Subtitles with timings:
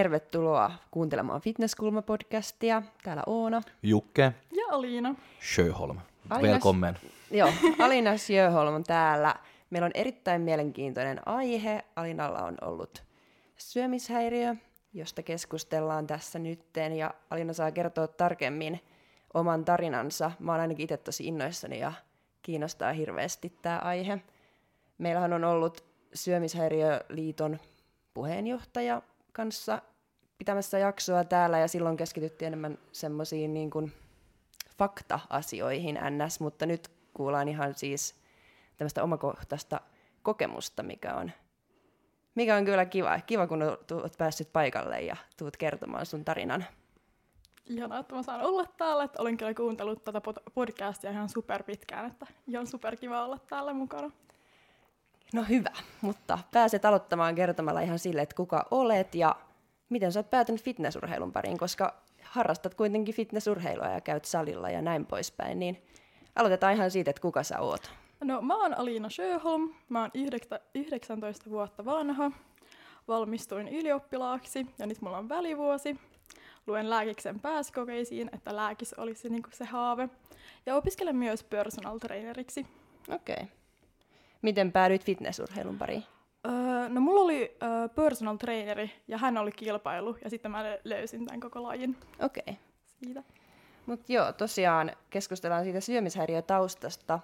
[0.00, 2.82] Tervetuloa kuuntelemaan Fitnesskulma-podcastia.
[3.02, 3.62] Täällä Oona.
[3.82, 4.32] Jukke.
[4.52, 5.14] Ja Aliina.
[5.40, 5.98] Sjöholm.
[6.30, 6.98] Alinas- Välkommen.
[7.30, 9.34] Joo, Alina Sjöholm on täällä.
[9.70, 11.84] Meillä on erittäin mielenkiintoinen aihe.
[11.96, 13.02] Alinalla on ollut
[13.56, 14.54] syömishäiriö,
[14.92, 16.96] josta keskustellaan tässä nytten.
[16.96, 18.80] Ja Alina saa kertoa tarkemmin
[19.34, 20.30] oman tarinansa.
[20.38, 21.92] Mä oon ainakin itse tosi innoissani ja
[22.42, 24.18] kiinnostaa hirveästi tämä aihe.
[24.98, 27.58] Meillähän on ollut Syömishäiriöliiton
[28.14, 29.82] puheenjohtaja kanssa
[30.40, 33.92] pitämässä jaksoa täällä ja silloin keskityttiin enemmän semmoisiin niin kuin
[34.78, 38.14] fakta-asioihin ns, mutta nyt kuullaan ihan siis
[38.76, 39.80] tämmöistä omakohtaista
[40.22, 41.32] kokemusta, mikä on,
[42.34, 43.20] mikä on kyllä kiva.
[43.20, 46.64] Kiva, kun olet päässyt paikalle ja tuut kertomaan sun tarinan.
[47.66, 49.04] Ihanaa, että mä saan olla täällä.
[49.04, 50.20] Että olen kyllä kuuntellut tätä
[50.54, 54.10] podcastia ihan super pitkään, että ihan super kiva olla täällä mukana.
[55.32, 59.36] No hyvä, mutta pääset aloittamaan kertomalla ihan sille, että kuka olet ja
[59.90, 65.06] miten sä oot päätynyt fitnessurheilun pariin, koska harrastat kuitenkin fitnessurheilua ja käyt salilla ja näin
[65.06, 65.82] poispäin, niin
[66.36, 67.90] aloitetaan ihan siitä, että kuka sä oot.
[68.24, 70.10] No mä oon Aliina Sjöholm, mä oon
[70.74, 72.30] 19 vuotta vanha,
[73.08, 75.96] valmistuin ylioppilaaksi ja nyt mulla on välivuosi.
[76.66, 80.08] Luen lääkiksen pääsykokeisiin, että lääkis olisi niinku se haave.
[80.66, 82.66] Ja opiskelen myös personal traineriksi.
[83.08, 83.34] Okei.
[83.34, 83.46] Okay.
[84.42, 86.04] Miten päädyit fitnessurheilun pariin?
[86.46, 91.26] Öö, no mulla oli öö, personal traineri ja hän oli kilpailu ja sitten mä löysin
[91.26, 91.96] tämän koko lajin.
[92.20, 92.42] Okei.
[92.42, 92.54] Okay.
[93.04, 93.22] Siitä.
[93.86, 97.18] Mutta joo, tosiaan keskustellaan siitä syömishäiriötaustasta,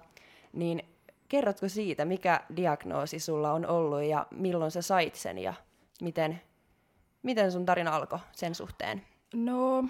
[0.53, 0.83] niin
[1.29, 5.55] kerrotko siitä, mikä diagnoosi sulla on ollut ja milloin sä sait sen ja
[6.01, 6.41] miten,
[7.23, 9.03] miten sun tarina alkoi sen suhteen?
[9.35, 9.85] No,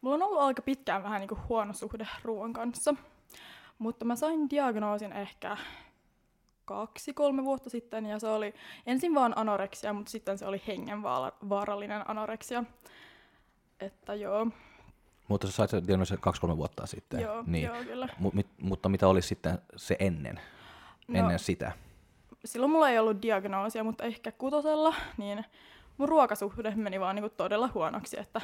[0.00, 2.94] mulla on ollut aika pitkään vähän niin kuin huono suhde ruoan kanssa,
[3.78, 5.56] mutta mä sain diagnoosin ehkä
[6.68, 8.54] kaksi-kolme vuotta sitten, ja se oli
[8.86, 12.64] ensin vaan anoreksia, mutta sitten se oli hengenvaarallinen anoreksia.
[13.80, 14.46] Että joo.
[15.28, 17.20] Mutta sä sait sen diagnoosin kaksi-kolme vuotta sitten.
[17.20, 17.64] Joo, niin.
[17.64, 18.08] joo kyllä.
[18.20, 20.40] M- mit, mutta mitä oli sitten se ennen,
[21.08, 21.72] no, ennen sitä?
[22.44, 25.44] Silloin mulla ei ollut diagnoosia, mutta ehkä kutosella, niin
[25.98, 28.40] mun ruokasuhde meni vaan niinku todella huonoksi, että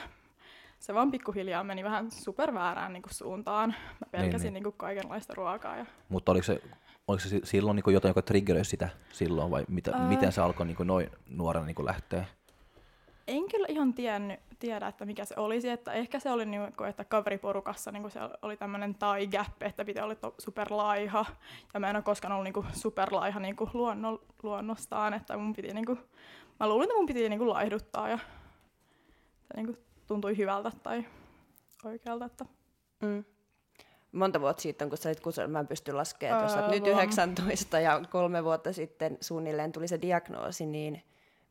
[0.78, 3.74] se vaan pikkuhiljaa meni vähän superväärään niinku suuntaan.
[4.00, 4.54] Mä pelkäsin niin, niin.
[4.54, 5.76] Niinku kaikenlaista ruokaa.
[5.76, 5.86] Ja...
[6.08, 6.62] Mutta oliko se
[7.09, 10.09] oliko se silloin niin jotain, joka triggeröi sitä silloin, vai mitä, Ää...
[10.09, 12.25] miten se alkoi niin noin nuorena niin lähteä?
[13.28, 15.69] En kyllä ihan tiennyt, tiedä, että mikä se olisi.
[15.69, 19.62] Että ehkä se oli, niin kuin, että kaveriporukassa niin kuin se oli tämmöinen tai gap,
[19.62, 21.25] että pitää olla superlaiha.
[21.75, 25.14] Ja mä en ole koskaan ollut niin kuin superlaiha niin kuin luonno, luonnostaan.
[25.14, 25.98] Että mun piti, niin kuin,
[26.60, 28.19] mä luulin, että mun piti niin kuin laihduttaa ja
[29.43, 29.76] se niin kuin
[30.06, 31.04] tuntui hyvältä tai
[31.84, 32.25] oikealta.
[32.25, 32.44] Että...
[33.03, 33.25] Mm
[34.14, 36.92] monta vuotta sitten, kun sä olit kusella, mä en pysty laskemaan, että jos olet nyt
[36.92, 41.02] 19 ja kolme vuotta sitten suunnilleen tuli se diagnoosi, niin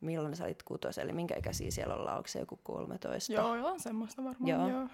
[0.01, 3.33] milloin sä olit kutos, eli minkä ikäisiä siellä ollaan, onko se joku 13?
[3.33, 4.69] Joo, joo, semmoista varmaan, joo.
[4.69, 4.87] joo.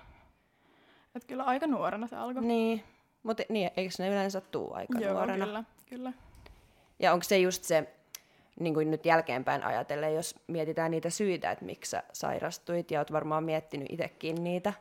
[1.16, 2.44] Et kyllä aika nuorena se alkoi.
[2.44, 2.84] Niin,
[3.24, 5.46] mutta niin, eikö ne yleensä tuu aika joo, nuorena?
[5.46, 6.14] kyllä, kyllä.
[7.00, 7.94] Ja onko se just se,
[8.60, 13.12] niin kuin nyt jälkeenpäin ajatellen, jos mietitään niitä syitä, että miksi sä sairastuit, ja oot
[13.12, 14.74] varmaan miettinyt itsekin niitä,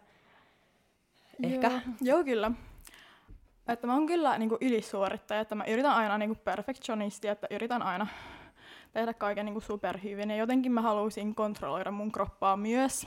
[1.43, 1.70] ehkä?
[1.70, 2.50] Joo, joo kyllä.
[3.69, 7.47] Että mä oon kyllä niin kuin ylisuorittaja, että mä yritän aina niin kuin perfectionisti, että
[7.51, 8.06] yritän aina
[8.93, 10.31] tehdä kaiken niin kuin superhyvin.
[10.31, 13.06] Ja jotenkin mä halusin kontrolloida mun kroppaa myös.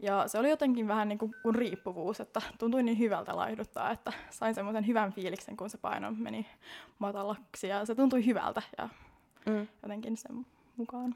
[0.00, 4.12] Ja se oli jotenkin vähän niin kuin, kuin riippuvuus, että tuntui niin hyvältä laihduttaa, että
[4.30, 6.46] sain semmoisen hyvän fiiliksen, kun se paino meni
[6.98, 7.68] matalaksi.
[7.68, 8.88] Ja se tuntui hyvältä ja
[9.46, 9.66] mm.
[9.82, 10.46] jotenkin sen
[10.76, 11.14] mukaan.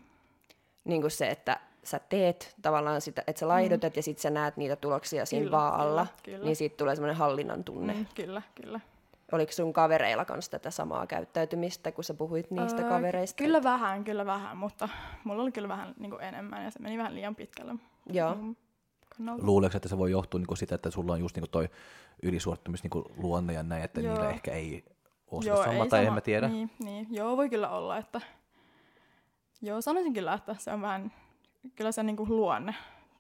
[0.85, 3.99] Niin kuin se, että sä teet tavallaan sitä, että sä laihdutat mm.
[3.99, 6.45] ja sitten sä näet niitä tuloksia siinä kyllä, vaalla, kyllä, kyllä.
[6.45, 7.93] niin siitä tulee semmoinen hallinnan tunne.
[7.93, 8.81] Mm, kyllä, kyllä.
[9.33, 13.39] Oliko sun kavereilla kanssa tätä samaa käyttäytymistä, kun sä puhuit niistä öö, kavereista?
[13.39, 14.89] Kyllä vähän, kyllä vähän, mutta
[15.25, 17.75] mulla oli kyllä vähän niin kuin enemmän ja se meni vähän liian pitkälle.
[18.07, 18.35] Joo.
[18.35, 18.57] Mm,
[19.39, 21.69] Luuleeko, että se voi johtua niin sitä, että sulla on just niin toi
[22.23, 24.15] ylisuorittamis niin luonne ja näin, että Joo.
[24.15, 24.85] niillä ehkä ei
[25.31, 26.09] ole Joo, sama, ei tai sama.
[26.09, 26.49] en mä tiedä.
[26.49, 27.07] Niin, niin.
[27.11, 28.21] Joo, voi kyllä olla, että
[29.63, 31.13] Joo, sanoisin kyllä, että se on vähän
[31.77, 32.75] kyllä se niinku luonne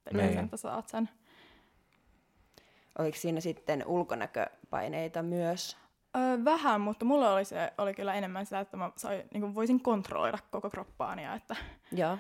[0.04, 0.34] tekee niin.
[0.34, 1.08] sen, että saat sen.
[2.98, 5.76] Oliko siinä sitten ulkonäköpaineita myös?
[6.16, 9.82] Öö, vähän, mutta mulla oli, se, oli kyllä enemmän sitä, että mä sai, niin voisin
[9.82, 11.24] kontrolloida koko kroppaani.
[11.24, 11.56] Ja että
[11.92, 12.18] Joo.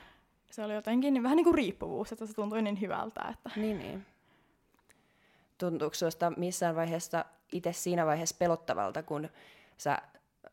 [0.50, 3.20] Se oli jotenkin niin, vähän niin kuin riippuvuus, että se tuntui niin hyvältä.
[3.30, 3.50] Että...
[3.56, 4.06] Niin, niin.
[5.58, 9.28] Tuntuuko sinusta missään vaiheessa itse siinä vaiheessa pelottavalta, kun
[9.78, 9.98] sä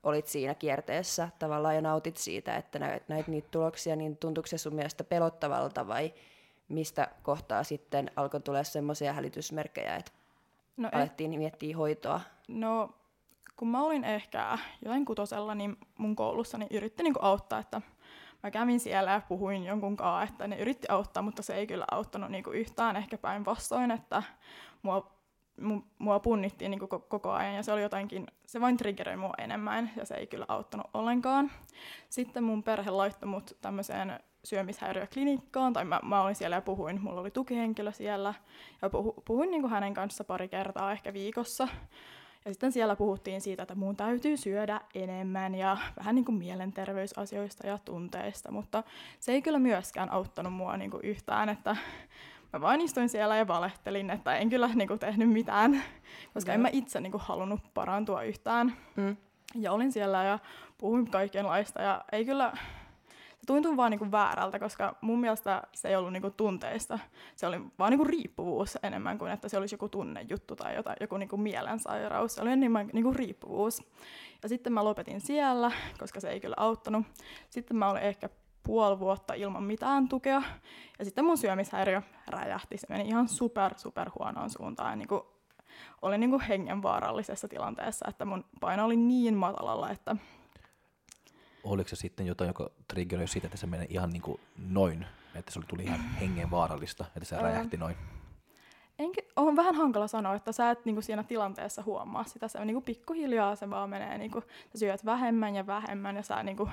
[0.04, 4.58] olit siinä kierteessä tavallaan ja nautit siitä, että näet, näit niitä tuloksia, niin tuntuuko se
[4.58, 6.14] sun mielestä pelottavalta vai
[6.68, 10.12] mistä kohtaa sitten alkoi tulla semmoisia hälytysmerkkejä, että
[10.78, 11.40] no eh- alettiin eh...
[11.40, 12.22] miettiä hoitoa?
[12.48, 12.90] No
[13.56, 17.82] kun mä olin ehkä jotain kutosella, niin mun koulussa niin yritti niinku auttaa, että
[18.44, 21.86] mä kävin siellä ja puhuin jonkun kanssa, että ne yritti auttaa, mutta se ei kyllä
[21.92, 24.24] auttanut niinku yhtään, ehkä päinvastoin, että
[24.82, 25.15] mua,
[26.00, 30.06] mua punnittiin niinku koko ajan ja se oli jotenkin, se vain triggeröi mua enemmän ja
[30.06, 31.52] se ei kyllä auttanut ollenkaan.
[32.10, 37.22] Sitten mun perhe laittoi mut tämmöiseen syömishäiriöklinikkaan, tai mä, mä olin siellä ja puhuin, mulla
[37.22, 38.34] oli tukihenkilö siellä,
[38.82, 41.68] ja puhu, puhuin niin kuin hänen kanssa pari kertaa ehkä viikossa.
[42.46, 47.68] Ja sitten siellä puhuttiin siitä, että mun täytyy syödä enemmän ja vähän niin kuin mielenterveysasioista
[47.68, 48.84] ja tunteista, mutta
[49.20, 51.76] se ei kyllä myöskään auttanut mua niin kuin yhtään, että
[52.56, 55.84] mä vain istuin siellä ja valehtelin, että en kyllä niin kuin tehnyt mitään,
[56.34, 58.78] koska en mä itse niin kuin halunnut parantua yhtään.
[58.96, 59.18] Mm.
[59.56, 60.40] Ja olin siellä ja
[60.78, 62.54] puhuin kaikenlaista ja ei kyllä,
[63.48, 67.00] tuntui vaan niinku väärältä, koska mun mielestä se ei ollut niinku tunteista.
[67.36, 71.18] Se oli vaan niinku riippuvuus enemmän kuin, että se olisi joku tunnejuttu tai jotain, joku
[71.18, 72.36] niinku mielensairaus.
[72.36, 73.84] Se oli enemmän niinku riippuvuus.
[74.44, 77.06] Ja sitten mä lopetin siellä, koska se ei kyllä auttanut.
[77.50, 78.30] Sitten mä olin ehkä
[78.66, 80.42] puoli vuotta ilman mitään tukea.
[81.00, 82.78] Ja sitten mun syömishäiriö räjähti.
[82.78, 84.90] Se meni ihan super, super huonoon suuntaan.
[84.90, 85.28] Ja niinku,
[86.02, 90.16] olin niinku hengenvaarallisessa tilanteessa, että mun paino oli niin matalalla, että
[91.64, 94.40] oliko se sitten jotain, joka triggeröi sitä, että se menee ihan niin kuin
[94.70, 97.96] noin, että se tuli ihan hengen vaarallista, että se räjähti noin?
[99.00, 102.48] Enkä, on vähän hankala sanoa, että sä et niinku siinä tilanteessa huomaa sitä.
[102.48, 106.70] Se niinku pikkuhiljaa se vaan menee, niinku, sä syöt vähemmän ja vähemmän ja sä niinku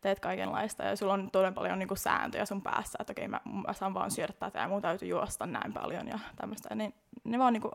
[0.00, 0.84] teet kaikenlaista.
[0.84, 4.10] Ja sulla on todella paljon niinku sääntöjä sun päässä, että okei mä, mä saan vaan
[4.10, 6.74] syödä tätä ja mun täytyy juosta näin paljon ja tämmöistä.
[6.74, 6.94] Niin,
[7.24, 7.70] ne vaan niinku,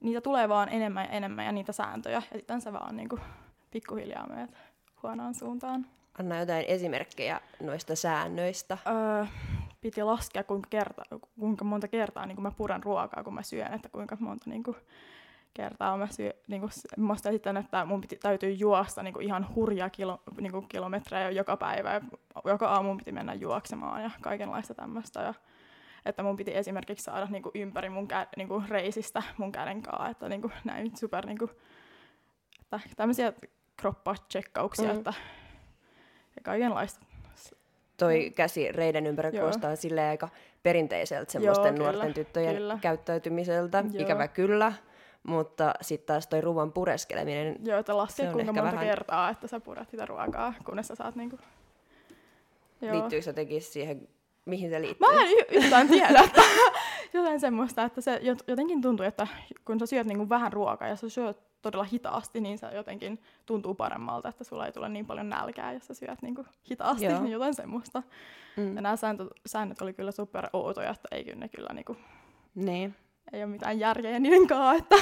[0.00, 2.22] niitä tulee vaan enemmän ja enemmän ja niitä sääntöjä.
[2.30, 3.18] Ja sitten sä vaan niinku,
[3.70, 4.50] pikkuhiljaa menet
[5.02, 5.86] huonoon suuntaan.
[6.20, 8.78] Anna jotain esimerkkejä noista säännöistä.
[8.86, 9.26] Öö,
[9.80, 11.02] piti laskea, kuinka, kerta,
[11.38, 14.76] kuinka monta kertaa niin mä puran ruokaa, kun mä syön, että kuinka monta niin kuin,
[15.54, 16.32] kertaa mä syön.
[16.48, 20.52] Niin kuin, mä sitten, että mun piti, täytyy juosta niin kuin, ihan hurjaa kilo, niin
[20.52, 21.94] kuin, kilometrejä joka päivä.
[21.94, 22.00] Ja
[22.44, 25.22] joka aamu piti mennä juoksemaan ja kaikenlaista tämmöistä.
[25.22, 25.34] Ja,
[26.06, 29.82] että mun piti esimerkiksi saada niin kuin, ympäri mun kä, niin kuin, reisistä mun käden
[29.82, 31.50] kanssa, että niin kuin, näin super niin kuin,
[32.60, 33.32] että tämmöisiä
[33.76, 34.98] kroppa-tsekkauksia, mm.
[34.98, 35.14] että
[36.36, 37.09] ja kaikenlaista.
[38.00, 40.28] Toi käsi reiden ympärillä kuulostaa silleen aika
[40.62, 42.78] perinteiseltä semmoisten Joo, nuorten kyllä, tyttöjen kyllä.
[42.80, 44.02] käyttäytymiseltä, Joo.
[44.02, 44.72] ikävä kyllä.
[45.22, 48.86] Mutta sitten taas toi ruoan pureskeleminen, Joo, että laske kuinka monta vähän...
[48.86, 51.38] kertaa, että sä purat sitä ruokaa, kunnes sä saat niinku...
[52.80, 52.94] Joo.
[52.94, 54.08] Liittyykö se jotenkin siihen,
[54.44, 55.14] mihin se liittyy?
[55.14, 56.42] Mä en y- yhtään tiedä, että
[57.14, 59.26] jotain semmoista, että se jotenkin tuntuu, että
[59.64, 63.74] kun sä syöt niinku vähän ruokaa ja sä syöt todella hitaasti, niin se jotenkin tuntuu
[63.74, 67.20] paremmalta, että sulla ei tule niin paljon nälkää, jos sä syöt niin kuin hitaasti, Joo.
[67.20, 68.02] niin jotain semmoista.
[68.56, 68.76] Mm.
[68.76, 71.98] Ja nämä säännöt, säännöt oli kyllä super outoja, että ei ne kyllä niin kuin,
[72.54, 72.94] niin.
[73.32, 74.96] ei ole mitään järkeä niiden kanssa, että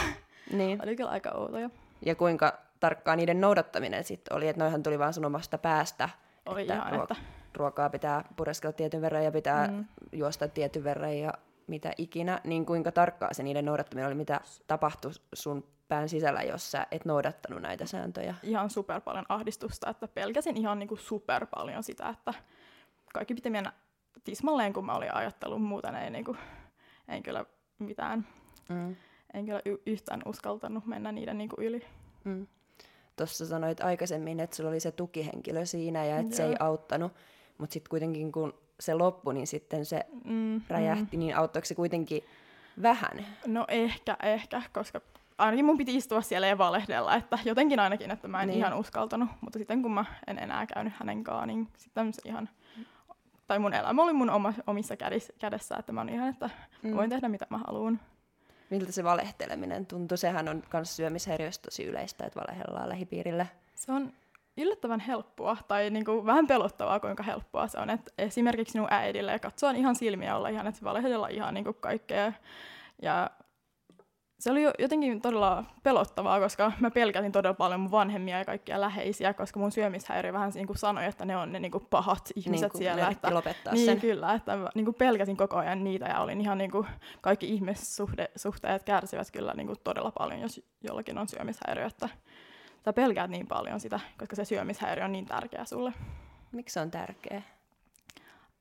[0.52, 0.82] niin.
[0.82, 1.70] oli kyllä aika outoja.
[2.06, 6.08] Ja kuinka tarkkaa niiden noudattaminen sitten oli, että noihan tuli vaan sun omasta päästä,
[6.46, 7.16] oli että, ihan, ruo- että
[7.54, 9.84] ruokaa pitää pureskella tietyn verran ja pitää mm.
[10.12, 11.32] juosta tietyn verran ja
[11.66, 16.70] mitä ikinä, niin kuinka tarkkaa se niiden noudattaminen oli, mitä tapahtui sun pään sisällä, jos
[16.70, 18.34] sä et noudattanut näitä sääntöjä?
[18.42, 22.34] Ihan super paljon ahdistusta, että pelkäsin ihan niin kuin super paljon sitä, että
[23.12, 23.72] kaikki piti mennä
[24.24, 26.38] tismalleen, kun mä olin ajattellut, muuten ei, niin kuin,
[27.08, 27.44] en kyllä
[27.78, 28.26] mitään,
[28.68, 28.96] mm.
[29.34, 31.86] en kyllä y- yhtään uskaltanut mennä niiden niin kuin yli.
[32.24, 32.46] Mm.
[33.16, 37.12] Tuossa sanoit aikaisemmin, että sulla oli se tukihenkilö siinä ja että se ei auttanut,
[37.58, 41.18] mutta sitten kuitenkin kun se loppui, niin sitten se mm, räjähti, mm.
[41.18, 42.24] niin auttoiko se kuitenkin
[42.82, 43.26] vähän?
[43.46, 45.00] No ehkä, ehkä, koska
[45.38, 48.58] ainakin mun piti istua siellä ja valehdella, että jotenkin ainakin, että mä en niin.
[48.58, 49.28] ihan uskaltanut.
[49.40, 52.48] Mutta sitten kun mä en enää käynyt hänen kanssaan, niin sitten se ihan,
[53.46, 56.50] tai mun elämä oli mun oma, omissa kädessä, kädessä, että mä olin ihan, että
[56.82, 56.96] mm.
[56.96, 58.00] voin tehdä mitä mä haluan.
[58.70, 60.16] Miltä se valehteleminen tuntuu?
[60.16, 63.48] Sehän on myös syömishäiriössä tosi yleistä, että valehellaan lähipiirille.
[63.74, 64.12] Se on
[64.56, 67.90] yllättävän helppoa, tai niin kuin vähän pelottavaa, kuinka helppoa se on.
[67.90, 71.76] Et esimerkiksi sinun äidille ja katsoa ihan silmiä olla ihan, että valehdella ihan niin kuin
[71.80, 72.32] kaikkea.
[73.02, 73.30] Ja
[74.38, 79.34] se oli jotenkin todella pelottavaa, koska mä pelkäsin todella paljon mun vanhemmia ja kaikkia läheisiä,
[79.34, 82.72] koska mun syömishäiriö vähän niin kuin sanoi, että ne on ne niin kuin pahat ihmiset
[82.72, 83.08] niin siellä.
[83.08, 84.00] Että, lopettaa niin, sen.
[84.00, 86.86] kyllä, että niin kuin pelkäsin koko ajan niitä ja olin ihan niin kuin,
[87.20, 92.08] kaikki ihmissuhteet kärsivät kyllä niin kuin todella paljon, jos jollakin on syömishäiriö, että
[92.84, 95.92] sä pelkäät niin paljon sitä, koska se syömishäiriö on niin tärkeä sulle.
[96.52, 97.42] Miksi se on tärkeä?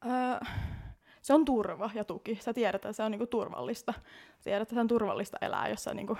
[0.06, 0.40] Öö,
[1.28, 2.38] se on turva ja tuki.
[2.42, 3.94] Sä tiedät, että se on niinku turvallista.
[4.38, 6.18] Sä tiedät, että se on turvallista elää, jos sä niinku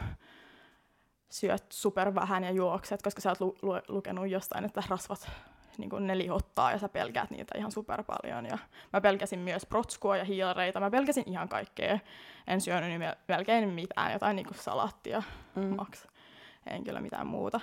[1.30, 5.32] syöt super vähän ja juokset, koska sä oot lu- lu- lukenut jostain, että rasvat
[5.78, 8.46] niin ne lihottaa ja sä pelkäät niitä ihan super paljon.
[8.46, 8.58] Ja
[8.94, 12.00] mä pelkäsin myös protskua ja hiilareita, mä pelkäsin ihan kaikkea.
[12.48, 15.24] En syönyt niin melkein mitään, jotain niin kuin salattia,
[15.56, 15.76] mm.
[15.76, 16.08] maks.
[16.66, 17.60] En kyllä mitään muuta.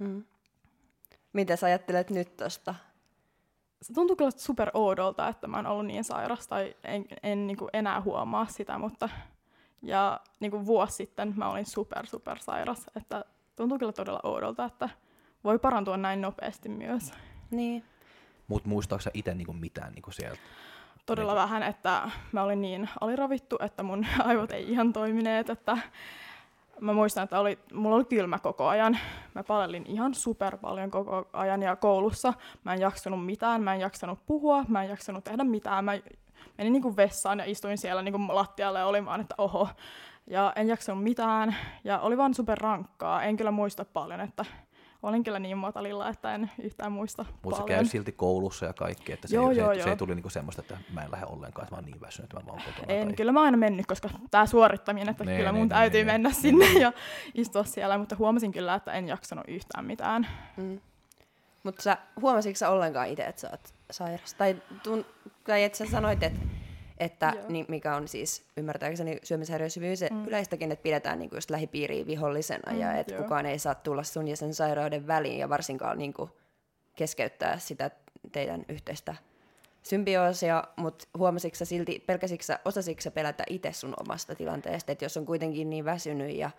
[0.00, 0.24] Mm.
[1.32, 2.74] Mitä sä ajattelet nyt tosta?
[3.84, 7.56] Se tuntuu kyllä super oudolta, että mä oon ollut niin sairas tai en, en niin
[7.56, 9.08] kuin enää huomaa sitä, mutta
[9.82, 13.24] ja niin kuin vuosi sitten mä olin super super sairas, että
[13.56, 14.88] tuntuu kyllä todella oudolta, että
[15.44, 17.12] voi parantua näin nopeasti myös.
[17.50, 17.84] Niin.
[18.48, 20.40] Mutta muistaaksä itse niinku mitään niinku sieltä?
[21.06, 21.42] Todella niin.
[21.42, 25.78] vähän, että mä olin niin aliravittu, että mun aivot ei ihan toimineet, että
[26.80, 28.98] mä muistan, että oli, mulla oli kylmä koko ajan.
[29.34, 32.32] Mä palelin ihan super paljon koko ajan ja koulussa
[32.64, 35.84] mä en jaksanut mitään, mä en jaksanut puhua, mä en jaksanut tehdä mitään.
[35.84, 35.92] Mä
[36.58, 39.68] menin niin kuin vessaan ja istuin siellä niin kuin lattialle ja olin vaan, että oho.
[40.26, 43.22] Ja en jaksanut mitään ja oli vaan super rankkaa.
[43.22, 44.44] En kyllä muista paljon, että
[45.08, 49.12] olin kyllä niin matalilla, että en yhtään muista Mutta se käy silti koulussa ja kaikki,
[49.12, 49.84] että se, joo, ei, joo, se, joo.
[49.84, 52.24] se ei tuli niinku semmoista, että mä en lähde ollenkaan, että mä oon niin väsynyt,
[52.24, 52.94] että mä vaan kotona.
[52.94, 53.16] En, tai...
[53.16, 56.12] kyllä mä oon aina mennyt, koska tämä suorittaminen, että nee, kyllä mun nee, täytyy nee,
[56.12, 56.82] mennä nee, sinne nee.
[56.82, 56.92] ja
[57.34, 60.26] istua siellä, mutta huomasin kyllä, että en jaksanut yhtään mitään.
[60.56, 60.80] Mm.
[61.62, 64.34] Mutta sä huomasitko sä ollenkaan itse, että sä oot sairas?
[64.34, 65.06] Tai, tun,
[65.44, 66.40] tai että sä sanoit, että
[66.98, 70.26] että niin, mikä on siis ymmärtääkseni syömishäiriöisyvyys mm.
[70.26, 74.02] yleistäkin, että pidetään niin kuin just lähipiiriä vihollisena mm, ja että kukaan ei saa tulla
[74.02, 76.30] sun ja sen sairauden väliin ja varsinkaan niin kuin
[76.96, 77.90] keskeyttää sitä
[78.32, 79.14] teidän yhteistä
[79.82, 85.16] symbioosia, mutta huomasitko sä silti, pelkäsitkö sä, osasitko pelätä itse sun omasta tilanteesta, että jos
[85.16, 86.50] on kuitenkin niin väsynyt ja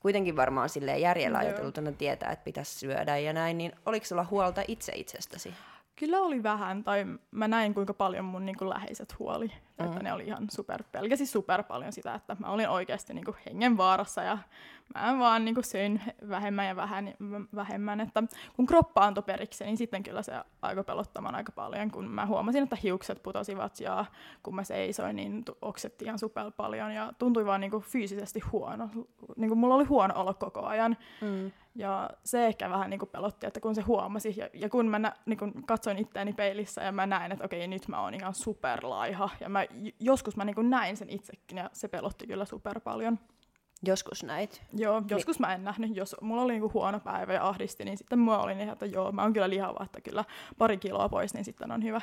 [0.00, 4.62] kuitenkin varmaan silleen järjellä ajateltuna tietää, että pitäisi syödä ja näin, niin oliko sulla huolta
[4.68, 5.54] itse itsestäsi?
[5.96, 9.92] Kyllä oli vähän, tai mä näin kuinka paljon mun niin kuin, läheiset huoli, mm-hmm.
[9.92, 13.36] että ne oli ihan super, pelkäsi super paljon sitä, että mä olin oikeasti niin kuin,
[13.46, 14.38] hengen vaarassa ja
[14.94, 17.14] mä vaan niin kuin, söin vähemmän ja vähän,
[17.54, 18.22] vähemmän, että
[18.56, 22.62] kun kroppa antoi periksi, niin sitten kyllä se aika pelottamaan aika paljon, kun mä huomasin,
[22.62, 24.04] että hiukset putosivat ja
[24.42, 28.88] kun mä seisoin, niin oksetti ihan super paljon ja tuntui vaan niin kuin, fyysisesti huono,
[29.36, 30.96] niin kuin, mulla oli huono olo koko ajan.
[31.20, 31.50] Mm.
[31.74, 34.98] Ja se ehkä vähän niin kuin pelotti, että kun se huomasi, ja, ja kun mä
[34.98, 39.30] nä, niin katsoin itseäni peilissä ja mä näin, että okei, nyt mä oon ihan superlaiha,
[39.40, 39.64] ja mä,
[40.00, 43.18] joskus mä niin näin sen itsekin, ja se pelotti kyllä super paljon.
[43.84, 44.62] Joskus näit?
[44.72, 45.96] Joo, joskus mä en nähnyt.
[45.96, 49.12] Jos mulla oli niinku huono päivä ja ahdisti, niin sitten mä olin ihan, että joo,
[49.12, 50.24] mä oon kyllä lihava, että kyllä
[50.58, 52.00] pari kiloa pois, niin sitten on hyvä.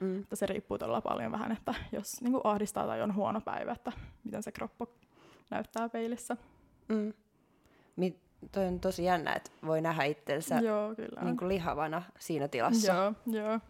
[0.00, 0.20] Mm.
[0.20, 3.92] Että se riippuu todella paljon vähän, että jos niinku ahdistaa tai on huono päivä, että
[4.24, 4.86] miten se kroppa
[5.50, 6.36] näyttää peilissä.
[6.88, 7.12] Mm.
[7.96, 8.20] Mi-
[8.52, 11.22] toi on tosi jännä, että voi nähdä itsensä joo, kyllä.
[11.22, 12.92] Niin kuin lihavana siinä tilassa.
[12.92, 13.60] Joo, joo.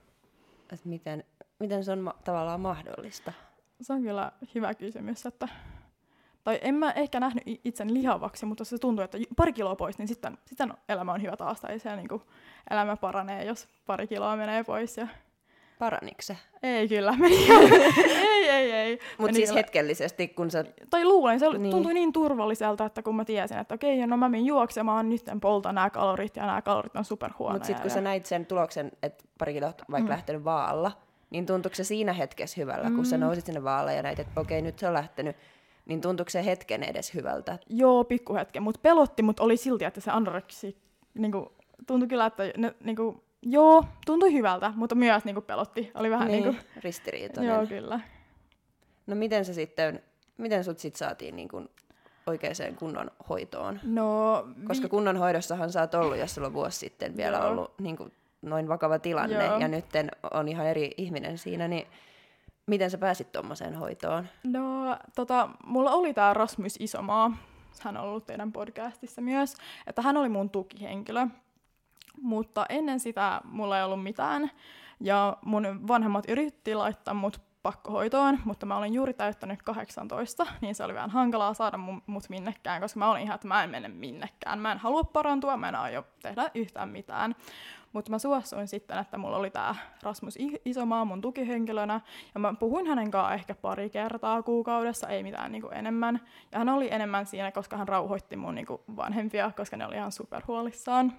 [0.72, 1.24] Et miten,
[1.60, 3.32] miten se on ma- tavallaan mahdollista?
[3.80, 5.48] Se on kyllä hyvä kysymys, että
[6.44, 10.08] tai en mä ehkä nähnyt itsen lihavaksi, mutta se tuntuu, että pari kiloa pois, niin
[10.08, 12.22] sitten, sitten elämä on hyvä taas, tai se niin kuin,
[12.70, 14.96] elämä paranee, jos pari kiloa menee pois.
[14.96, 15.08] Ja...
[15.78, 16.36] Paraniko se?
[16.62, 17.36] Ei kyllä, meni
[18.06, 18.98] ei, ei, ei.
[19.18, 19.58] Mutta siis kyllä.
[19.58, 20.64] hetkellisesti, kun sä...
[20.90, 21.70] Tai luulen, se niin.
[21.70, 25.40] tuntui niin turvalliselta, että kun mä tiesin, että okei, no mä menin juoksemaan, nyt en
[25.40, 27.54] polta nämä kalorit, ja nämä kalorit on superhuonoja.
[27.54, 27.94] Mutta sitten kun ja...
[27.94, 30.10] sä näit sen tuloksen, että pari kiloa vaikka mm.
[30.10, 30.92] lähtenyt vaalla,
[31.30, 32.96] niin tuntuuko se siinä hetkessä hyvältä, mm.
[32.96, 33.20] kun sä mm.
[33.20, 35.36] nousit sinne vaalle ja näit, että okei, nyt se on lähtenyt,
[35.86, 37.58] niin tuntuuko se hetken edes hyvältä?
[37.68, 40.76] Joo, pikkuhetken, mutta pelotti, mutta oli silti, että se anoreksi,
[41.14, 41.46] niin kuin,
[41.86, 45.90] tuntui kyllä, että ne, niin kuin, Joo, tuntui hyvältä, mutta myös niinku pelotti.
[45.94, 46.62] Oli vähän niin, niinku...
[46.76, 47.54] ristiriitainen.
[47.54, 48.00] Joo, kyllä.
[49.06, 50.02] No miten se sitten,
[50.38, 51.64] miten sut sit saatiin niinku
[52.26, 53.80] oikeaan kunnon hoitoon?
[53.82, 54.88] No, Koska vi...
[54.88, 57.48] kunnon hoidossahan sä oot ollut, jos sulla on vuosi sitten vielä Joo.
[57.48, 58.08] ollut niinku
[58.42, 59.58] noin vakava tilanne, Joo.
[59.58, 59.86] ja nyt
[60.30, 61.86] on ihan eri ihminen siinä, niin
[62.66, 64.28] miten sä pääsit tuommoiseen hoitoon?
[64.44, 67.36] No, tota, mulla oli tää Rasmus Isomaa,
[67.80, 69.54] hän on ollut teidän podcastissa myös,
[69.86, 71.26] että hän oli mun tukihenkilö.
[72.22, 74.50] Mutta ennen sitä mulla ei ollut mitään.
[75.00, 80.84] Ja mun vanhemmat yritti laittaa mut pakkohoitoon, mutta mä olin juuri täyttänyt 18, niin se
[80.84, 84.58] oli vähän hankalaa saada mut minnekään, koska mä olin ihan, että mä en mene minnekään.
[84.58, 87.34] Mä en halua parantua, mä en aio tehdä yhtään mitään.
[87.92, 92.00] Mutta mä suostuin sitten, että mulla oli tämä Rasmus Isomaa mun tukihenkilönä,
[92.34, 96.20] ja mä puhuin hänen kanssaan ehkä pari kertaa kuukaudessa, ei mitään niinku enemmän.
[96.52, 100.12] Ja hän oli enemmän siinä, koska hän rauhoitti mun niinku vanhempia, koska ne oli ihan
[100.12, 101.12] superhuolissaan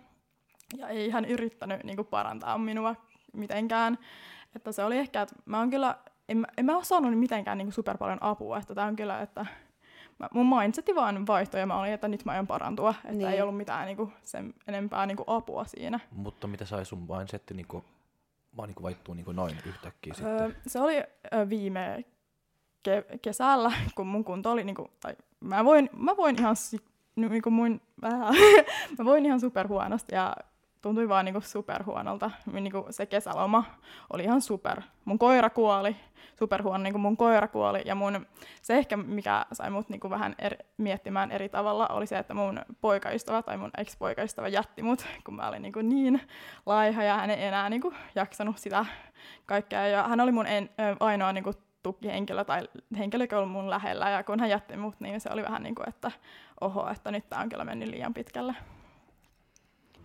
[0.77, 2.95] ja ei hän yrittänyt niin kuin, parantaa minua
[3.33, 3.97] mitenkään.
[4.55, 5.95] Että se oli ehkä, että mä oon kyllä,
[6.29, 9.21] en, en mä ole saanut mitenkään niin kuin, super paljon apua, että tää on kyllä,
[9.21, 9.45] että
[10.19, 13.29] mä, mun mindseti vaan vaihtoi ja mä olin, että nyt mä aion parantua, että niin.
[13.29, 15.99] ei ollut mitään niin kuin, sen enempää niin kuin, apua siinä.
[16.11, 17.83] Mutta mitä sai sun mindsetti niin kuin,
[18.57, 20.41] vaan niin kuin vaihtuu niin kuin noin yhtäkkiä sitten?
[20.41, 22.05] Öö, se oli ö, viime
[22.89, 26.55] ke- kesällä, kun mun kunto oli, niin kuin, tai mä voin, mä voin ihan,
[27.15, 27.81] niin kuin mun,
[28.97, 30.35] mä voin ihan super huonosti ja
[30.81, 32.31] tuntui vaan niinku superhuonolta.
[32.51, 33.63] Niinku se kesäloma
[34.13, 34.81] oli ihan super.
[35.05, 35.95] Mun koira kuoli,
[36.39, 37.81] superhuono niinku mun koira kuoli.
[37.85, 38.25] Ja mun,
[38.61, 42.61] se ehkä, mikä sai mut niinku vähän eri, miettimään eri tavalla, oli se, että mun
[42.81, 46.21] poikaystävä tai mun ex-poikaystävä jätti mut, kun mä olin niinku niin
[46.65, 48.85] laiha ja hän ei enää niinku jaksanut sitä
[49.45, 49.87] kaikkea.
[49.87, 50.69] Ja hän oli mun en,
[50.99, 52.61] ainoa niinku tukihenkilö tai
[52.97, 54.09] henkilö, joka oli mun lähellä.
[54.09, 56.11] Ja kun hän jätti mut, niin se oli vähän niin kuin, että
[56.61, 58.55] oho, että nyt tää on kyllä mennyt liian pitkälle.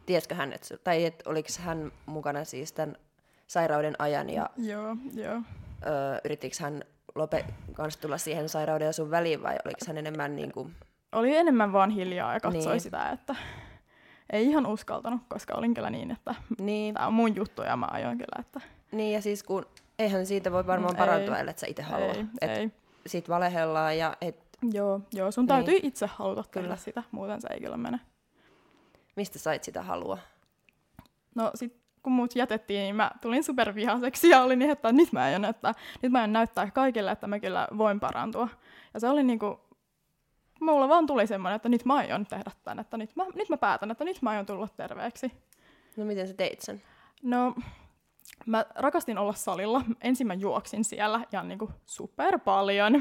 [0.07, 2.97] Tiesikö hän, että, tai et, oliko hän mukana siis tämän
[3.47, 5.35] sairauden ajan ja joo, joo.
[5.35, 6.83] Ö, yrittikö hän
[7.15, 10.75] lope, kanssa tulla siihen sairauden ja sun väliin vai oliko hän enemmän niin kuin...
[11.13, 12.81] Oli enemmän vaan hiljaa ja katsoi niin.
[12.81, 13.37] sitä, että
[14.33, 16.95] ei ihan uskaltanut, koska olin kyllä niin, että niin.
[16.95, 18.41] tämä on mun juttu ja mä ajoin kyllä.
[18.41, 18.61] Että...
[18.93, 19.67] Niin ja siis kun
[19.99, 22.13] eihän siitä voi varmaan mm, parantua, ellei sä itse halua.
[22.13, 22.71] Ei, et ei.
[23.07, 24.47] Sit valehellaan ja et...
[24.73, 25.87] Joo, joo, sun täytyy niin.
[25.87, 28.01] itse haluta kyllä sitä, muuten se ei kyllä mene.
[29.17, 30.19] Mistä sait sitä halua?
[31.35, 35.23] No sit kun mut jätettiin, niin mä tulin supervihaseksi ja olin niin, että nyt mä
[35.23, 38.49] aion, että nyt mä aion näyttää kaikille, että mä kyllä voin parantua.
[38.95, 39.61] Ja se oli niinku,
[40.61, 43.57] mulla vaan tuli semmoinen, että nyt mä aion tehdä tämän, että nyt mä, nyt mä
[43.57, 45.33] päätän, että nyt mä aion tulla terveeksi.
[45.97, 46.83] No miten sä teit sen?
[47.23, 47.55] No
[48.47, 49.83] Mä rakastin olla salilla.
[50.01, 52.95] Ensin mä juoksin siellä ihan niinku super paljon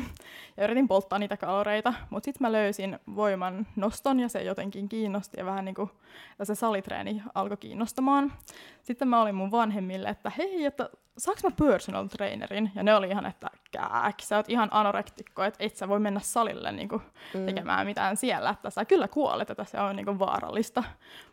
[0.58, 5.38] ja yritin polttaa niitä kaloreita, mutta sitten mä löysin voiman noston ja se jotenkin kiinnosti
[5.40, 5.92] ja vähän niinku,
[6.32, 8.34] että se salitreeni alkoi kiinnostamaan.
[8.82, 12.72] Sitten mä olin mun vanhemmille, että hei, että saaks mä personal trainerin?
[12.76, 16.20] Ja ne oli ihan, että kääk, sä oot ihan anorektikko, että et sä voi mennä
[16.20, 17.02] salille niinku
[17.34, 17.46] mm.
[17.46, 20.84] tekemään mitään siellä, että sä kyllä kuolet, että se on niinku vaarallista.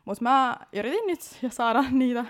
[0.04, 1.20] Mutta mä yritin nyt
[1.50, 2.24] saada niitä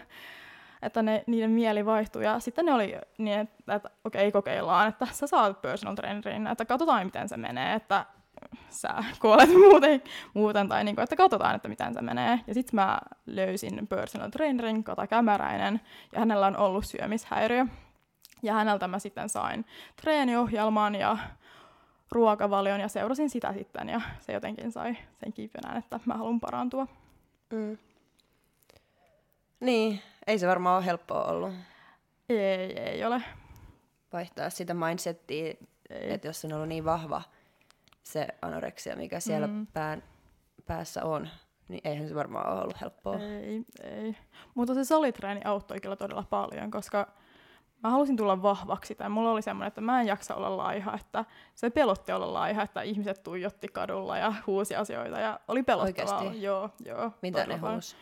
[0.83, 2.25] että ne, niiden mieli vaihtui.
[2.25, 6.47] Ja sitten ne oli niin, että, että okei, okay, kokeillaan, että sä saat personal trainerin,
[6.47, 8.07] että katsotaan, miten se menee, että
[8.69, 10.03] sä kuolet muuten,
[10.35, 12.41] muuten tai niin kuin, että katsotaan, että miten se menee.
[12.47, 15.81] Ja sitten mä löysin personal trainerin, Kata Kämäräinen,
[16.13, 17.67] ja hänellä on ollut syömishäiriö.
[18.43, 19.65] Ja häneltä mä sitten sain
[19.97, 21.19] treeniohjelman ja
[22.11, 26.87] ruokavalion ja seurasin sitä sitten ja se jotenkin sai sen kiipynään, että mä haluan parantua.
[27.53, 27.79] Mm.
[29.63, 31.53] Niin, ei se varmaan ole helppoa ollut.
[32.29, 33.23] Ei, ei ole.
[34.13, 35.55] Vaihtaa sitä mindsettiä,
[35.91, 37.23] että jos on ollut niin vahva
[38.03, 39.67] se anoreksia, mikä siellä mm.
[39.67, 40.03] pään,
[40.67, 41.29] päässä on,
[41.69, 43.19] niin eihän se varmaan ole ollut helppoa.
[43.19, 44.17] Ei, ei.
[44.55, 47.09] Mutta se salitreeni auttoi kyllä todella paljon, koska
[47.83, 51.25] mä halusin tulla vahvaksi, tai mulla oli semmoinen, että mä en jaksa olla laiha, että
[51.55, 56.19] se pelotti olla laiha, että ihmiset tuijotti kadulla ja huusi asioita, ja oli pelottavaa.
[56.19, 56.43] Oikeasti?
[56.43, 57.11] Joo, joo.
[57.23, 57.97] Mitä ne huusi?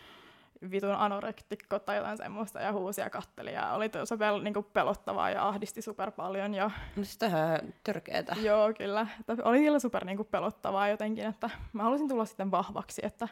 [0.71, 5.47] Vitun anorektikko tai jotain semmoista ja huusia katteli ja oli tosi pel, niin pelottavaa ja
[5.47, 6.53] ahdisti super paljon.
[6.53, 6.71] Ja...
[6.95, 8.35] No ihan törkeetä.
[8.41, 9.07] Joo, kyllä.
[9.19, 13.27] Että oli kyllä super niin kuin pelottavaa jotenkin, että mä halusin tulla sitten vahvaksi, että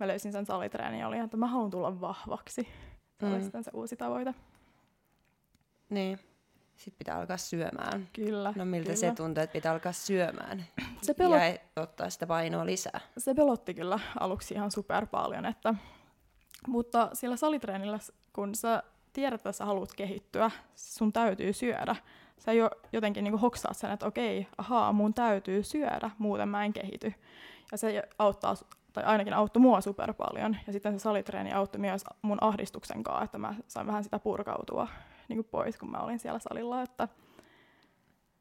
[0.00, 2.68] mä löysin sen salitreenin ja oli, että mä haluan tulla vahvaksi.
[3.20, 3.32] Se mm.
[3.32, 4.34] oli sitten se uusi tavoite.
[5.90, 6.20] Niin.
[6.76, 8.08] Sitten pitää alkaa syömään.
[8.12, 8.52] Kyllä.
[8.56, 8.96] No miltä kyllä.
[8.96, 10.64] se tuntuu, että pitää alkaa syömään
[11.02, 11.40] se pelot...
[11.76, 13.00] ja ottaa sitä painoa lisää?
[13.18, 15.74] Se pelotti kyllä aluksi ihan super paljon, että
[16.66, 17.98] mutta sillä salitreenillä,
[18.32, 21.96] kun sä tiedät, että sä haluat kehittyä, sun täytyy syödä.
[22.38, 26.72] Sä jo jotenkin niin hoksaat sen, että okei, ahaa, mun täytyy syödä, muuten mä en
[26.72, 27.14] kehity.
[27.72, 28.54] Ja se auttaa,
[28.92, 30.56] tai ainakin auttoi mua super paljon.
[30.66, 34.88] Ja sitten se salitreeni auttoi myös mun ahdistuksen kanssa, että mä sain vähän sitä purkautua
[35.28, 36.82] niin pois, kun mä olin siellä salilla.
[36.82, 37.08] Että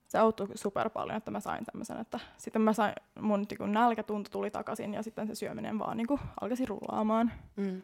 [0.08, 4.30] se auttoi super paljon, että mä sain tämmöisen, että sitten mä sain, mun niin nälkätunto
[4.30, 6.08] tuli takaisin ja sitten se syöminen vaan niin
[6.42, 7.32] alkoi rullaamaan.
[7.56, 7.82] Mm.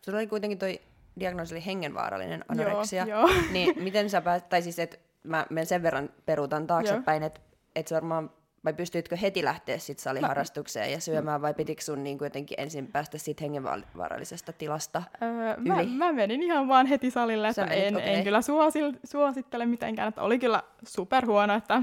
[0.00, 0.80] Sulla oli kuitenkin toi
[1.20, 3.06] diagnoosi oli hengenvaarallinen anoreksia.
[3.06, 3.30] Joo, joo.
[3.52, 7.40] Niin miten sä pääsit, tai siis että mä menen sen verran peruutan taaksepäin, että
[7.76, 8.30] et varmaan,
[8.64, 12.86] vai pystyitkö heti lähteä sit saliharrastukseen mä, ja syömään, vai pitikö sun niin jotenkin ensin
[12.86, 15.68] päästä siitä hengenvaarallisesta tilasta öö, yli?
[15.68, 18.08] Mä, mä, menin ihan vaan heti salille, että menit, en, okay.
[18.08, 21.82] en kyllä suosil, suosittele mitenkään, että oli kyllä superhuono, että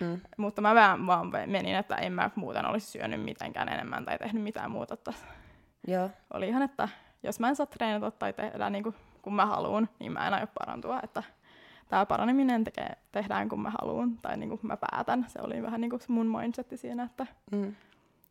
[0.00, 0.20] Hmm.
[0.36, 4.42] Mutta mä vaan, vaan menin, että en mä muuten olisi syönyt mitenkään enemmän tai tehnyt
[4.42, 4.94] mitään muuta.
[4.94, 5.12] Että
[5.86, 6.10] Joo.
[6.32, 6.88] Oli ihan, että
[7.26, 10.34] jos mä en saa treenata tai tehdä niin kuin, kun mä haluan, niin mä en
[10.34, 11.00] aio parantua.
[11.02, 11.22] Että
[11.88, 15.26] tämä paraneminen tekee, tehdään kun mä haluan tai niin kuin mä päätän.
[15.28, 17.74] Se oli vähän niin kuin mun mindsetti siinä, että mm.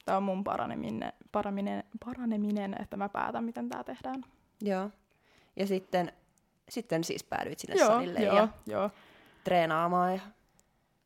[0.06, 4.24] tämä on mun paraneminen, paraneminen, paraneminen, että mä päätän, miten tämä tehdään.
[4.62, 4.90] Joo.
[5.56, 6.12] Ja sitten,
[6.70, 8.90] sitten siis päädyit sinne joo, salille joo, ja joo.
[9.44, 10.22] treenaamaan ja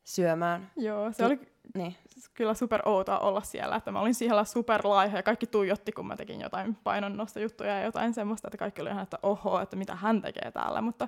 [0.04, 0.72] syömään.
[0.76, 1.40] Joo, se oli
[1.76, 1.96] niin.
[2.34, 6.08] kyllä super outoa olla siellä, että mä olin siellä super laiha ja kaikki tuijotti, kun
[6.08, 9.96] mä tekin jotain painonnostojuttuja ja jotain semmoista, että kaikki oli ihan, että oho, että mitä
[9.96, 11.08] hän tekee täällä, mutta...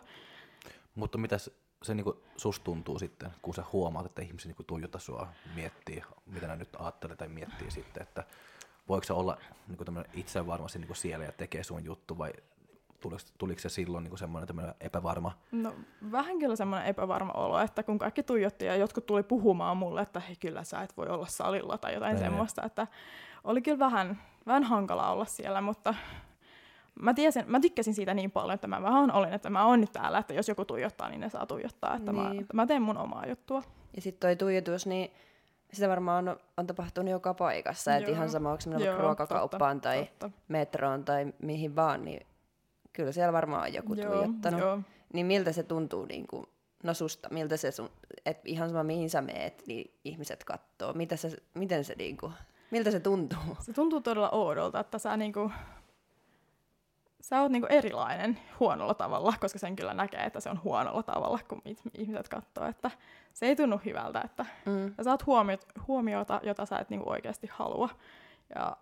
[0.95, 1.37] Mutta mitä
[1.83, 6.47] se niinku susta tuntuu sitten, kun sä huomaat, että ihmiset niinku tuijottaa sua, miettii, mitä
[6.47, 8.23] ne nyt ajattelee tai miettii sitten, että
[8.89, 12.33] voiko se olla niin itse varmasti niin siellä ja tekee sun juttu vai
[13.01, 15.31] tuliko, tuliko se silloin niin semmoinen epävarma?
[15.51, 15.73] No
[16.11, 20.19] vähän kyllä semmoinen epävarma olo, että kun kaikki tuijotti ja jotkut tuli puhumaan mulle, että
[20.19, 22.23] hei kyllä sä et voi olla salilla tai jotain Ei.
[22.23, 22.87] semmoista, että
[23.43, 25.95] oli kyllä vähän, vähän hankala olla siellä, mutta
[27.01, 29.91] mä, tiesin, mä tykkäsin siitä niin paljon, että mä vähän olin, että mä oon nyt
[29.91, 32.23] täällä, että jos joku tuijottaa, niin ne saa tuijottaa, että, niin.
[32.23, 33.63] mä, että mä teen mun omaa juttua.
[33.95, 35.11] Ja sitten toi tuijotus, niin
[35.73, 40.29] sitä varmaan on, on tapahtunut joka paikassa, että ihan sama, onko ruokakauppaan totta, tai totta.
[40.47, 42.27] metroon tai mihin vaan, niin
[42.93, 44.59] kyllä siellä varmaan on joku joo, tuijottanut.
[44.59, 44.79] Joo.
[45.13, 46.45] Niin miltä se tuntuu niin kuin,
[46.83, 47.89] no susta, miltä se sun,
[48.25, 50.93] että ihan sama mihin sä meet, niin ihmiset katsoo.
[50.93, 52.33] Mitä se, miten se niin kuin,
[52.71, 53.39] miltä se tuntuu?
[53.65, 55.51] Se tuntuu todella oudolta, että sä niinku,
[57.21, 61.39] sä oot niinku erilainen huonolla tavalla, koska sen kyllä näkee, että se on huonolla tavalla,
[61.47, 61.61] kun
[61.97, 62.91] ihmiset katsoo, että
[63.33, 64.93] se ei tunnu hyvältä, että mm.
[64.97, 67.89] sä saat huomiot, huomiota, jota sä et niinku oikeasti halua.
[68.55, 68.77] Ja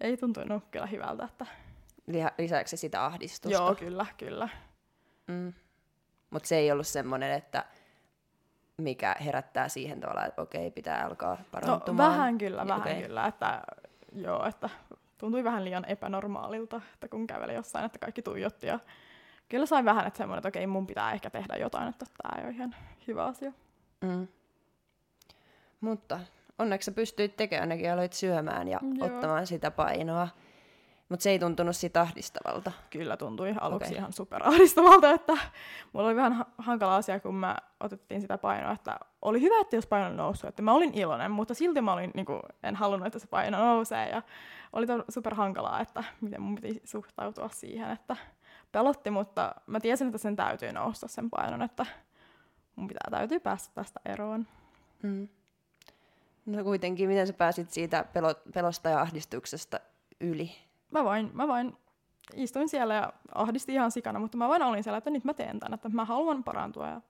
[0.00, 1.46] ei tuntunut kyllä hyvältä, että
[2.38, 3.58] lisäksi sitä ahdistusta.
[3.58, 4.48] Joo, kyllä, kyllä.
[5.26, 5.52] Mm.
[6.30, 7.64] Mutta se ei ollut semmoinen, että
[8.76, 12.10] mikä herättää siihen tavalla, että okei, pitää alkaa parantumaan.
[12.10, 13.02] No, vähän kyllä, vähän okay.
[13.02, 13.26] kyllä.
[13.26, 13.62] Että,
[14.14, 14.68] joo, että
[15.18, 18.66] tuntui vähän liian epänormaalilta, että kun käveli jossain, että kaikki tuijotti.
[18.66, 18.78] Ja
[19.48, 22.44] kyllä sain vähän, että semmoinen, että okei, mun pitää ehkä tehdä jotain, että tämä ei
[22.44, 22.74] ole ihan
[23.06, 23.52] hyvä asia.
[24.00, 24.28] Mm.
[25.80, 26.20] Mutta
[26.58, 29.06] onneksi sä pystyit tekemään, ainakin aloit syömään ja Joo.
[29.06, 30.28] ottamaan sitä painoa.
[31.10, 32.72] Mutta se ei tuntunut siitä ahdistavalta.
[32.90, 33.98] Kyllä tuntui aluksi okay.
[33.98, 35.32] ihan superahdistavalta, että
[35.92, 39.86] mulla oli vähän hankala asia, kun mä otettiin sitä painoa, että oli hyvä, että jos
[39.86, 43.18] paino noussut, että mä olin iloinen, mutta silti mä olin, niin kuin, en halunnut, että
[43.18, 44.22] se paino nousee ja
[44.72, 48.16] oli super hankalaa, että miten mun piti suhtautua siihen, että
[48.72, 51.86] pelotti, mutta mä tiesin, että sen täytyy nousta sen painon, että
[52.76, 54.46] mun pitää täytyy päästä tästä eroon.
[55.02, 55.28] Mm.
[56.46, 59.80] No kuitenkin, miten sä pääsit siitä pelo- pelosta ja ahdistuksesta
[60.20, 60.69] yli?
[60.90, 61.76] Mä vain, mä vain
[62.34, 65.60] istuin siellä ja ahdisti ihan sikana, mutta mä vain olin siellä, että nyt mä teen
[65.60, 67.00] tämän, että mä haluan parantua ja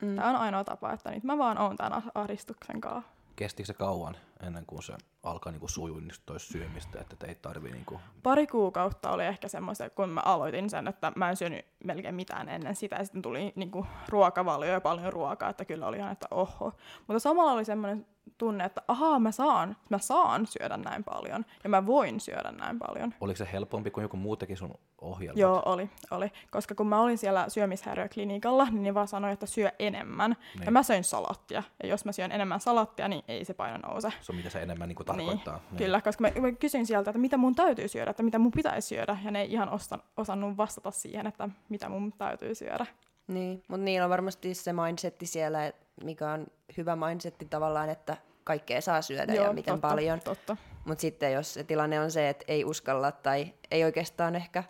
[0.00, 0.16] mm.
[0.16, 3.10] tämä on ainoa tapa, että nyt mä vaan oon tämän ahdistuksen kanssa.
[3.36, 8.00] Kestikö se kauan ennen kuin se alkaa niinku sujunnista syömistä, että ei tarvii niinku...
[8.22, 12.48] Pari kuukautta oli ehkä semmoista, kun mä aloitin sen, että mä en syönyt melkein mitään
[12.48, 16.26] ennen sitä, ja sitten tuli niinku ruokavalio ja paljon ruokaa, että kyllä oli ihan, että
[16.30, 16.72] oho.
[17.06, 18.06] Mutta samalla oli semmoinen
[18.40, 22.78] tunne, että ahaa, mä saan, mä saan syödä näin paljon ja mä voin syödä näin
[22.78, 23.14] paljon.
[23.20, 25.38] Oliko se helpompi kuin joku muu teki sun ohjelmat?
[25.38, 26.32] Joo, oli, oli.
[26.50, 30.36] Koska kun mä olin siellä syömishäiriöklinikalla, niin ne vaan sanoi, että syö enemmän.
[30.54, 30.64] Niin.
[30.64, 31.62] Ja mä söin salattia.
[31.82, 34.12] Ja jos mä syön enemmän salattia, niin ei se paino nouse.
[34.20, 35.56] Se on mitä se enemmän niin kuin tarkoittaa.
[35.56, 35.64] Niin.
[35.70, 35.78] Niin.
[35.78, 38.88] Kyllä, koska mä, mä kysyin sieltä, että mitä mun täytyy syödä, että mitä mun pitäisi
[38.88, 39.16] syödä.
[39.24, 42.86] Ja ne ei ihan ostan, osannut vastata siihen, että mitä mun täytyy syödä.
[43.26, 45.72] Niin, mutta niillä on varmasti se mindsetti siellä,
[46.04, 50.20] mikä on hyvä mindsetti tavallaan, että kaikkea saa syödä Joo, ja miten totta, paljon.
[50.20, 50.56] Totta.
[50.84, 54.64] Mutta sitten jos se tilanne on se, että ei uskalla tai ei oikeastaan ehkä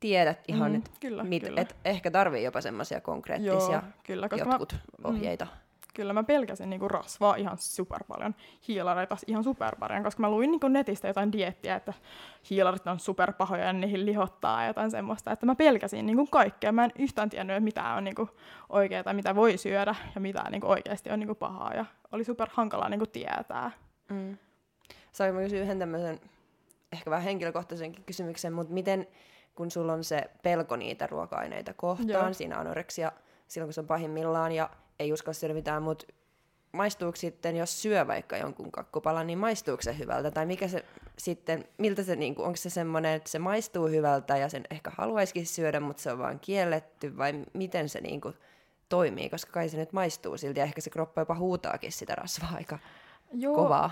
[0.00, 1.60] tiedä ihan, mm, että kyllä, mit, kyllä.
[1.60, 5.04] Et ehkä tarvii jopa semmoisia konkreettisia Joo, kyllä, koska jotkut mä, mm.
[5.04, 5.44] ohjeita.
[5.44, 5.65] Mm,
[5.96, 8.34] kyllä mä pelkäsin niinku rasvaa ihan super paljon,
[8.68, 11.92] hiilareita ihan super paljon, koska mä luin niinku netistä jotain diettiä, että
[12.50, 16.72] hiilarit on super pahoja ja niihin lihottaa ja jotain semmoista, että mä pelkäsin niinku kaikkea.
[16.72, 18.30] Mä en yhtään tiennyt, että mitä on niinku
[18.68, 22.88] oikeaa, mitä voi syödä ja mitä niinku oikeasti on niinku pahaa ja oli super hankalaa
[22.88, 23.70] niinku tietää.
[24.10, 24.38] Mm.
[25.12, 26.20] Saanko kysyä yhden tämmöisen
[26.92, 29.06] ehkä vähän henkilökohtaisenkin kysymyksen, mutta miten
[29.54, 32.32] kun sulla on se pelko niitä ruoka-aineita kohtaan, Joo.
[32.32, 33.12] siinä anoreksia
[33.48, 36.06] silloin kun se on pahimmillaan ja ei uskalla syödä mitään, mutta
[36.72, 40.30] maistuuko sitten, jos syö vaikka jonkun kakkupalan, niin maistuuko se hyvältä?
[40.30, 40.84] Tai mikä se
[41.18, 44.92] sitten, miltä se, niin kuin, onko se semmoinen, että se maistuu hyvältä ja sen ehkä
[44.96, 48.34] haluaisikin syödä, mutta se on vaan kielletty, vai miten se niin kuin,
[48.88, 49.30] toimii?
[49.30, 52.78] Koska kai se nyt maistuu silti ja ehkä se kroppa jopa huutaakin sitä rasvaa aika
[53.32, 53.90] Joo, kovaa.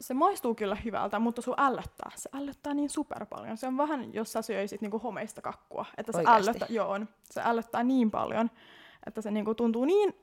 [0.00, 2.10] se maistuu kyllä hyvältä, mutta sun ällöttää.
[2.16, 3.56] Se ällöttää niin super paljon.
[3.56, 5.86] Se on vähän, jos sä syöisit niin kuin homeista kakkua.
[5.96, 8.50] Että se ällöttää, joo, se ällöttää niin paljon,
[9.06, 10.14] että se niin kuin tuntuu niin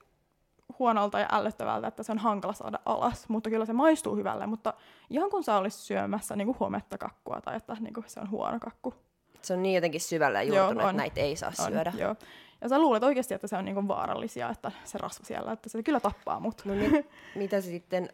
[0.79, 4.73] huonolta ja ällöttävältä, että se on hankala saada alas, mutta kyllä se maistuu hyvälle, mutta
[5.09, 8.31] ihan kun sä olisit syömässä niin kuin huometta kakkua tai että niin kuin se on
[8.31, 8.93] huono kakku.
[9.41, 11.93] Se on niin jotenkin syvällä juurtunut, että näitä ei saa on, syödä.
[11.97, 12.15] Joo.
[12.61, 15.83] Ja sä luulet oikeasti, että se on niinku vaarallisia, että se rasva siellä, että se
[15.83, 16.61] kyllä tappaa mut.
[16.65, 16.91] No mit,
[17.35, 18.09] mitä se sitten,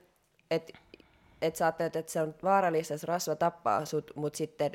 [0.51, 0.73] että
[1.41, 4.71] et sä ajattelet, että se on vaarallista, että rasva tappaa sut, mutta sitten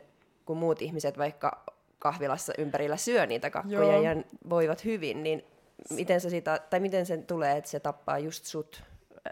[0.47, 1.65] kun muut ihmiset vaikka
[1.99, 4.03] kahvilassa ympärillä syö niitä kakkuja Joo.
[4.03, 4.17] ja
[4.51, 5.45] voivat hyvin, niin
[5.91, 8.83] miten se, sitä, tai miten sen tulee, että se tappaa just sut?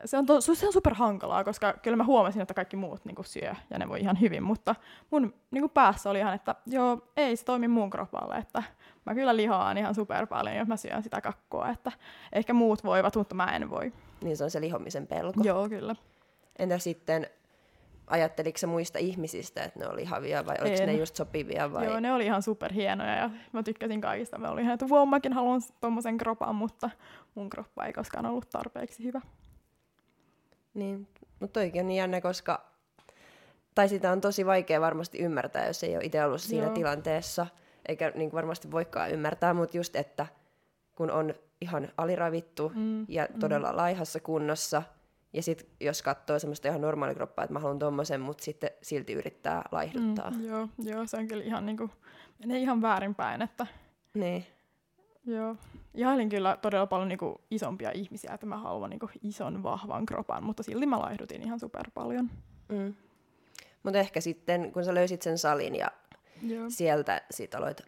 [0.05, 3.17] Se on, to, se on super hankalaa, koska kyllä mä huomasin, että kaikki muut niin
[3.25, 4.75] syö ja ne voi ihan hyvin, mutta
[5.11, 8.63] mun niin päässä oli ihan, että joo, ei se toimi mun kropalle, että
[9.07, 11.93] mä kyllä lihoan ihan super paljon, jos mä syön sitä kakkua, että
[12.33, 13.93] ehkä muut voivat, mutta mä en voi.
[14.23, 15.41] Niin se on se lihomisen pelko.
[15.45, 15.97] Joo, kyllä.
[16.59, 17.31] Entä sitten,
[18.13, 20.87] ajatteliko sä muista ihmisistä, että ne oli havia vai oliko En.
[20.87, 21.85] ne just sopivia vai?
[21.85, 24.39] Joo, ne oli ihan superhienoja ja mä tykkäsin kaikista.
[24.39, 26.91] Mä olin ihan, että wow, mäkin haluan tommosen kropan, mutta
[27.35, 29.21] mun kroppa ei koskaan ollut tarpeeksi hyvä.
[30.75, 31.09] Niin,
[31.41, 32.65] mutta toikin on niin jännä, koska
[33.75, 36.75] tai sitä on tosi vaikea varmasti ymmärtää, jos ei ole itse ollut siinä Joo.
[36.75, 37.47] tilanteessa,
[37.89, 40.27] eikä niin kuin varmasti voikaan ymmärtää, mutta just, että
[40.97, 44.83] kun on ihan aliravittu Mm, ja todella laihassa kunnossa,
[45.33, 49.63] ja sitten jos katsoo semmoista ihan normaalikroppaa, että mä haluan tommosen, mutta sitten silti yrittää
[49.73, 50.31] laihduttaa.
[50.31, 50.45] Mm.
[50.47, 51.91] Joo, joo, se on kyllä ihan niinku,
[52.39, 53.67] menee ihan väärinpäin, että
[54.15, 54.47] Niin,
[55.27, 55.57] joo.
[55.95, 60.63] Ihailin kyllä todella paljon niinku isompia ihmisiä, että mä haluan niinku ison, vahvan kropan, mutta
[60.63, 62.31] silti mä laihdutin ihan super paljon.
[62.69, 62.95] mm.
[63.83, 65.89] Mutta ehkä sitten, kun sä löysit sen salin ja
[66.43, 67.81] Joo, sieltä sit aloit,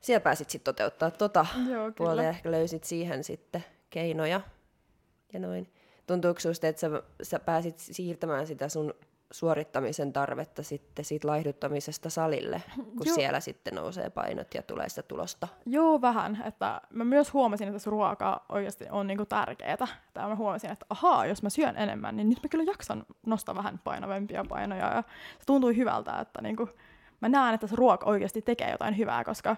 [0.00, 4.40] siellä pääsit sitten toteuttaa tota joo puolta ja ehkä löysit siihen sitten keinoja
[5.32, 5.72] ja noin.
[6.06, 8.94] Tuntuuko susta, että sä, sä pääsit siirtämään sitä sun
[9.30, 13.14] suorittamisen tarvetta sitten siitä laihduttamisesta salille, kun Joo.
[13.14, 15.48] siellä sitten nousee painot ja tulee sitä tulosta?
[15.66, 16.42] Joo, vähän.
[16.46, 19.88] Että mä myös huomasin, että se ruoka oikeasti on niinku tärkeää.
[20.14, 23.54] Tai mä huomasin, että ahaa, jos mä syön enemmän, niin nyt mä kyllä jaksan nostaa
[23.54, 24.94] vähän painavempia painoja.
[24.94, 25.02] Ja
[25.38, 26.68] se tuntui hyvältä, että niinku,
[27.20, 29.56] mä näen, että se ruoka oikeasti tekee jotain hyvää, koska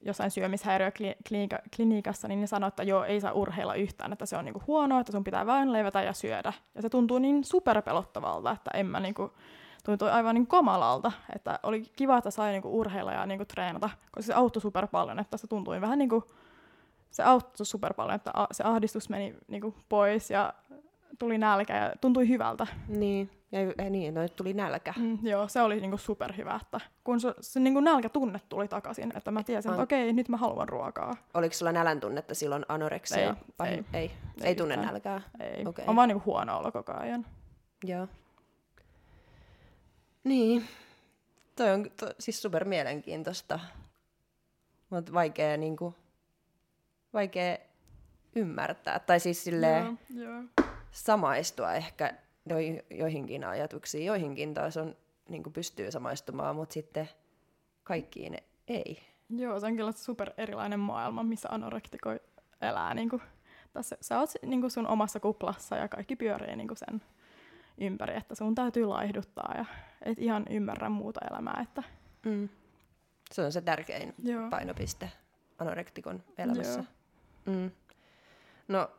[0.00, 4.62] jossain syömishäiriöklinikassa, niin ne sanoo, että joo, ei saa urheilla yhtään, että se on niinku
[4.66, 6.52] huonoa, että sun pitää vain levätä ja syödä.
[6.74, 9.32] Ja se tuntuu niin superpelottavalta, että en mä niinku,
[9.84, 14.26] tuntui aivan niin kamalalta, että oli kiva, että sai niinku urheilla ja niinku treenata, koska
[14.26, 16.24] se auttoi super paljon, että se tuntui vähän niin kuin,
[17.10, 20.54] se auttoi super paljon, että se ahdistus meni niinku pois ja
[21.18, 22.66] tuli nälkä ja tuntui hyvältä.
[22.88, 24.94] Niin, ja eh, niin, no tuli nälkä.
[24.96, 29.30] Mm, joo, se oli niinku superhyvä, että kun se, se niinku nälkätunne tuli takaisin, että
[29.30, 31.16] mä tiesin, että okei, nyt mä haluan ruokaa.
[31.34, 33.18] Oliko sulla nälän tunnetta silloin anoreksia?
[33.18, 33.84] Ei, vai- ei.
[33.92, 34.00] ei.
[34.02, 34.10] Ei
[34.42, 34.92] ei tunne yhtään.
[34.92, 35.20] nälkää.
[35.40, 35.84] Ei, Okei.
[35.88, 37.26] on vaan niinku huono olo koko ajan.
[37.84, 38.08] Joo.
[40.24, 40.68] Niin.
[41.56, 43.60] Toi on to, siis super mielenkiintoista.
[44.90, 45.94] Mutta vaikea niinku,
[47.12, 47.58] vaikea
[48.36, 48.98] ymmärtää.
[48.98, 50.67] Tai siis silleen Joo, joo.
[50.90, 52.14] Samaistua ehkä
[52.48, 54.06] joi- joihinkin ajatuksiin.
[54.06, 54.96] Joihinkin taas on,
[55.28, 57.08] niinku pystyy samaistumaan, mutta sitten
[57.84, 59.02] kaikkiin ei.
[59.28, 62.10] Joo, se on kyllä super erilainen maailma, missä anorektiko
[62.60, 62.94] elää.
[62.94, 63.22] Niin kuin,
[63.72, 67.02] tässä, sä oot niin kuin sun omassa kuplassa ja kaikki pyörii niin kuin sen
[67.80, 69.64] ympäri, että sun täytyy laihduttaa ja
[70.02, 71.60] et ihan ymmärrä muuta elämää.
[71.62, 71.82] Että,
[72.24, 72.48] Mm.
[73.32, 74.50] Se on se tärkein joo.
[74.50, 75.10] painopiste
[75.58, 76.84] anorektikon elämässä.
[77.46, 77.56] Joo.
[77.56, 77.70] Mm.
[78.68, 78.90] No,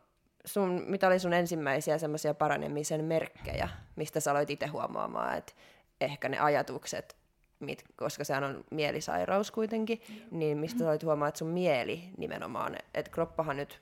[0.45, 5.53] sun, mitä oli sun ensimmäisiä semmoisia paranemisen merkkejä, mistä sä aloit itse huomaamaan, että
[6.01, 7.17] ehkä ne ajatukset,
[7.59, 12.75] mit, koska sehän on mielisairaus kuitenkin, niin mistä sä aloit huomaamaan, että sun mieli nimenomaan,
[12.93, 13.81] että kroppahan nyt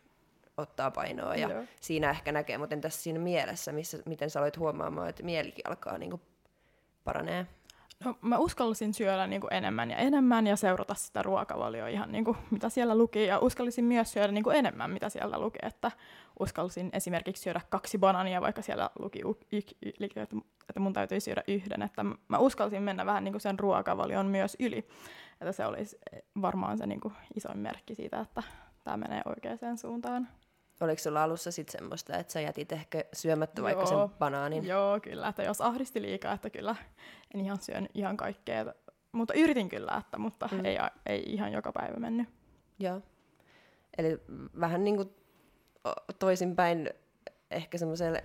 [0.58, 1.64] ottaa painoa ja Joo.
[1.82, 5.98] siinä ehkä näkee, mutta entäs siinä mielessä, missä, miten sä aloit huomaamaan, että mielikin alkaa
[5.98, 6.22] niinku
[7.04, 7.46] paranee?
[8.06, 12.26] No, mä uskallisin syödä niin kuin enemmän ja enemmän ja seurata sitä ruokavalioa ihan niin
[12.26, 13.26] kuin, mitä siellä luki.
[13.26, 15.60] Ja uskallisin myös syödä niin kuin enemmän, mitä siellä luki.
[15.62, 15.92] Että
[16.40, 19.22] uskallisin esimerkiksi syödä kaksi banania, vaikka siellä luki
[20.70, 21.82] että mun täytyy syödä yhden.
[21.82, 24.88] Että mä uskallisin mennä vähän niin kuin sen ruokavalion myös yli.
[25.42, 25.98] Että se olisi
[26.42, 28.44] varmaan se niin kuin isoin merkki siitä, että
[28.84, 30.28] tämä menee oikeaan suuntaan.
[30.82, 34.08] Oliko sulla alussa sitten semmoista, että sä jätit ehkä syömättä vaikka Joo.
[34.08, 34.68] sen banaanin?
[34.68, 35.28] Joo, kyllä.
[35.28, 36.76] Että jos ahdisti liikaa, että kyllä
[37.34, 38.66] en ihan syön ihan kaikkea.
[39.12, 40.66] Mutta yritin kyllä, että, mutta Mm.
[40.66, 42.30] ei, ei ihan joka päivä mennyt.
[42.80, 43.02] Joo.
[43.98, 44.22] Eli
[44.60, 45.10] vähän niin kuin
[46.20, 46.90] toisinpäin
[47.52, 48.24] ehkä semmoiselle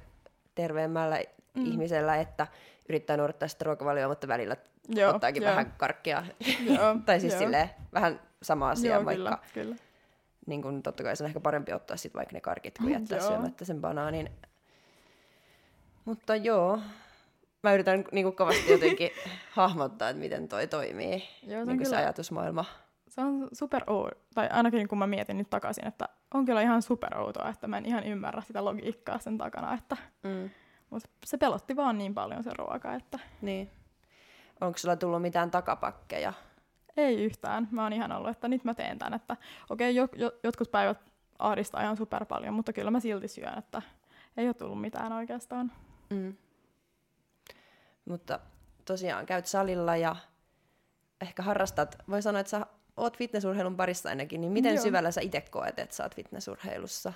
[0.54, 1.20] terveemmällä
[1.54, 1.66] mm.
[1.66, 2.46] Ihmisellä, että
[2.88, 4.56] yrittää noudattaa sitä ruokavalioa, mutta välillä
[4.88, 6.24] Joo, ottaakin joo, vähän karkkia.
[6.64, 7.42] Joo, tai siis joo.
[7.42, 9.76] silleen vähän sama asia, Joo, vaikka kyllä, kyllä.
[10.46, 13.18] Niin kun, totta kai se on ehkä parempi ottaa sit vaikka ne karkit, kuin jättää
[13.18, 13.28] Joo.
[13.28, 14.30] syömättä sen banaanin.
[16.04, 16.78] Mutta joo,
[17.62, 19.10] mä yritän niin kuin kovasti jotenkin
[19.50, 22.64] hahmottaa, että miten toi toimii, Joo, se niin kuin se kyllä, ajatusmaailma.
[23.08, 26.82] se on super outo, tai ainakin kun mä mietin nyt takaisin, että on kyllä ihan
[26.82, 30.50] super outoa, että mä en ihan ymmärrä sitä logiikkaa sen takana, että Mm.
[30.90, 33.70] mutta se pelotti vaan niin paljon se ruoka, että Niin.
[34.60, 36.32] Onko sulla tullut mitään takapakkeja?
[36.96, 37.68] Ei yhtään.
[37.70, 39.36] Mä oon ihan ollut, että nyt mä teen tämän, että
[39.70, 40.98] okei, jo, jo, jotkut päivät
[41.38, 43.82] ahdistaa ihan super paljon, mutta kyllä mä silti syön, että
[44.36, 45.72] ei ole tullut mitään oikeastaan.
[46.10, 46.36] Mm.
[48.04, 48.40] Mutta
[48.84, 50.16] tosiaan käyt salilla ja
[51.20, 54.82] ehkä harrastat, voi sanoa, että sä oot fitnessurheilun parissa ainakin, niin miten Joo.
[54.82, 57.12] syvällä sä itse koet, että sä oot fitnessurheilussa?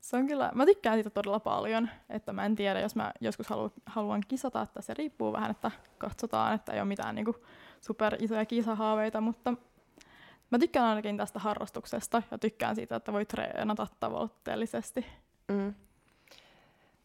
[0.00, 3.48] Se on kyllä, mä tykkään siitä todella paljon, että mä en tiedä, jos mä joskus
[3.48, 7.36] halu, haluan kisata, että se riippuu vähän, että katsotaan, että ei ole mitään niinku
[7.80, 9.54] super isoja kisahaaveita, mutta
[10.50, 15.06] mä tykkään ainakin tästä harrastuksesta ja tykkään siitä, että voi treenata tavoitteellisesti.
[15.48, 15.74] Mm.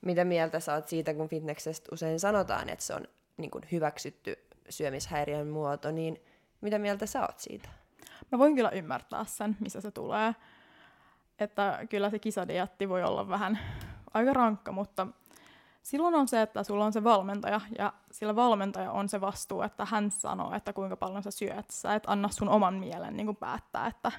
[0.02, 3.08] Mitä mieltä sä oot siitä, kun fitneksestä usein sanotaan, että se on
[3.38, 4.38] niin kuin hyväksytty
[4.70, 6.22] syömishäiriön muoto, niin
[6.62, 7.70] mitä mieltä sä oot siitä?
[8.32, 10.36] Mä voin kyllä ymmärtää sen, missä se tulee.
[11.40, 13.60] Että kyllä se kisadietti voi olla vähän
[14.14, 15.08] aika rankka, mutta
[15.86, 19.86] silloin on se, että sulla on se valmentaja, ja sillä valmentaja on se vastuu, että
[19.86, 21.70] hän sanoo, että kuinka paljon sä syöt.
[21.70, 24.12] Sä et anna sun oman mielen niin kuin päättää, että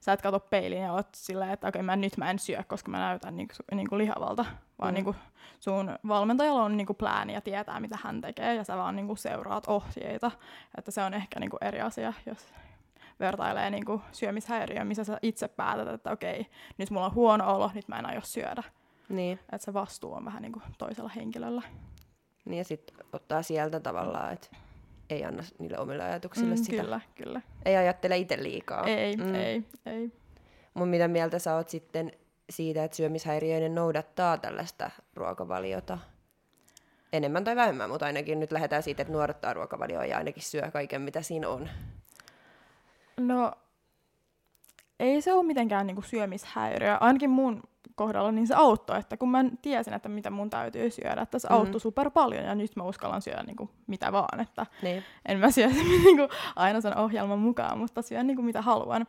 [0.00, 2.62] sä et katso peiliin ja oot silleen, että okei, okay, mä nyt mä en syö,
[2.68, 4.44] koska mä näytän niin kuin, niin kuin lihavalta,
[4.78, 4.94] vaan mm.
[4.94, 5.16] niin kuin
[5.60, 9.06] sun valmentajalla on niin kuin plääni ja tietää, mitä hän tekee, ja sä vaan niin
[9.06, 10.30] kuin seuraat ohjeita.
[10.78, 12.54] Että se on ehkä niin kuin eri asia, jos
[13.20, 17.54] vertailee niin kuin syömishäiriöön, missä sä itse päätät, että okei, okay, nyt mulla on huono
[17.54, 18.62] olo, nyt mä en aio syödä.
[19.08, 19.38] Niin.
[19.52, 21.62] Että se vastuu on vähän niin kuin toisella henkilöllä.
[22.44, 24.48] Niin ja sitten ottaa sieltä tavallaan, että
[25.10, 26.82] ei anna niille omille ajatuksille mm, sitä.
[26.82, 27.40] Kyllä, kyllä.
[27.64, 28.86] Ei ajattele itse liikaa.
[28.86, 29.34] Ei, mm.
[29.34, 30.12] ei, ei.
[30.74, 32.12] Mun mitä mieltä sä oot sitten
[32.50, 35.98] siitä, että syömishäiriöinen noudattaa tällaista ruokavaliota?
[37.12, 41.02] Enemmän tai vähemmän, mutta ainakin nyt lähdetään siitä, että nuodattaa ruokavalioa ja ainakin syö kaiken,
[41.02, 41.68] mitä siinä on.
[43.16, 43.52] No,
[45.00, 46.96] ei se ole mitenkään niinku syömishäiriö.
[46.96, 47.62] Ainakin mun
[47.94, 51.48] kohdalla niin se auttoi, että kun mä tiesin, että mitä mun täytyy syödä, että se
[51.48, 51.54] mm.
[51.54, 55.04] auttoi super paljon ja nyt mä uskallan syödä niin kuin mitä vaan, että niin.
[55.26, 55.68] en mä syö
[56.04, 59.06] niin kuin aina sen ohjelman mukaan, mutta syön niin kuin mitä haluan.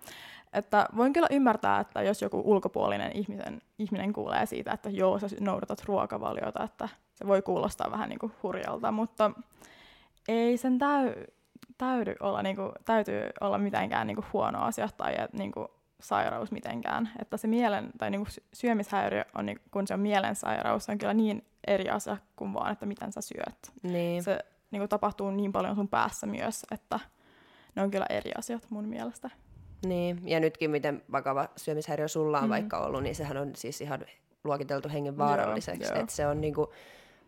[0.54, 5.28] Että voin kyllä ymmärtää, että jos joku ulkopuolinen ihmisen, ihminen kuulee siitä, että joo, sä
[5.40, 9.32] noudatat ruokavaliota, että se voi kuulostaa vähän niin kuin hurjalta, mutta
[10.28, 11.14] ei sen täy,
[11.78, 15.68] täydy olla, niin kuin, täytyy olla mitenkään niin kuin huono asia tai niin kuin,
[16.00, 17.10] sairaus mitenkään.
[17.22, 20.98] Että se mielen, tai niin kuin syömishäiriö, on, niin, kun se on mielensairaus, se on
[20.98, 23.72] kyllä niin eri asia kuin vaan, että miten sä syöt.
[23.84, 24.24] Niin.
[24.24, 24.40] Se
[24.72, 27.00] niin kuin tapahtuu niin paljon sun päässä myös, että
[27.76, 29.30] ne on kyllä eri asiat mun mielestä.
[29.86, 32.50] Niin, ja nytkin miten vakava syömishäiriö sulla on mm.
[32.50, 34.06] vaikka ollut, niin sehän on siis ihan
[34.44, 35.94] luokiteltu hengen vaaralliseksi.
[35.96, 36.74] Että se on niinku,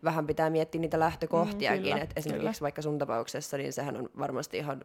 [0.04, 1.96] vähän pitää miettiä niitä lähtökohtiakin.
[1.96, 2.60] Mm, että esimerkiksi kyllä.
[2.60, 4.80] vaikka sun tapauksessa, niin sehän on varmasti ihan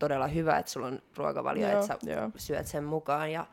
[0.00, 2.30] todella hyvä, että sulla on ruokavalio, joo, että sä joo.
[2.36, 3.46] syöt sen mukaan ja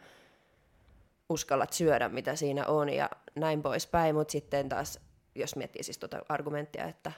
[1.30, 4.16] uskallat syödä, mitä siinä on ja näin poispäin.
[4.16, 5.00] Mutta sitten taas,
[5.36, 7.12] jos miettii siis tuota argumenttia, että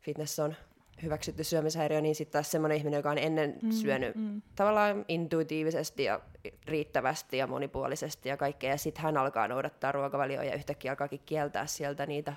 [0.00, 0.54] fitness on
[1.02, 4.42] hyväksytty syömishäiriö, niin sitten taas semmoinen ihminen, joka on ennen mm, syönyt mm.
[4.56, 6.20] tavallaan intuitiivisesti ja
[6.66, 11.66] riittävästi ja monipuolisesti ja kaikkea, ja sitten hän alkaa noudattaa ruokavalioa ja yhtäkkiä alkaakin kieltää
[11.66, 12.34] sieltä niitä.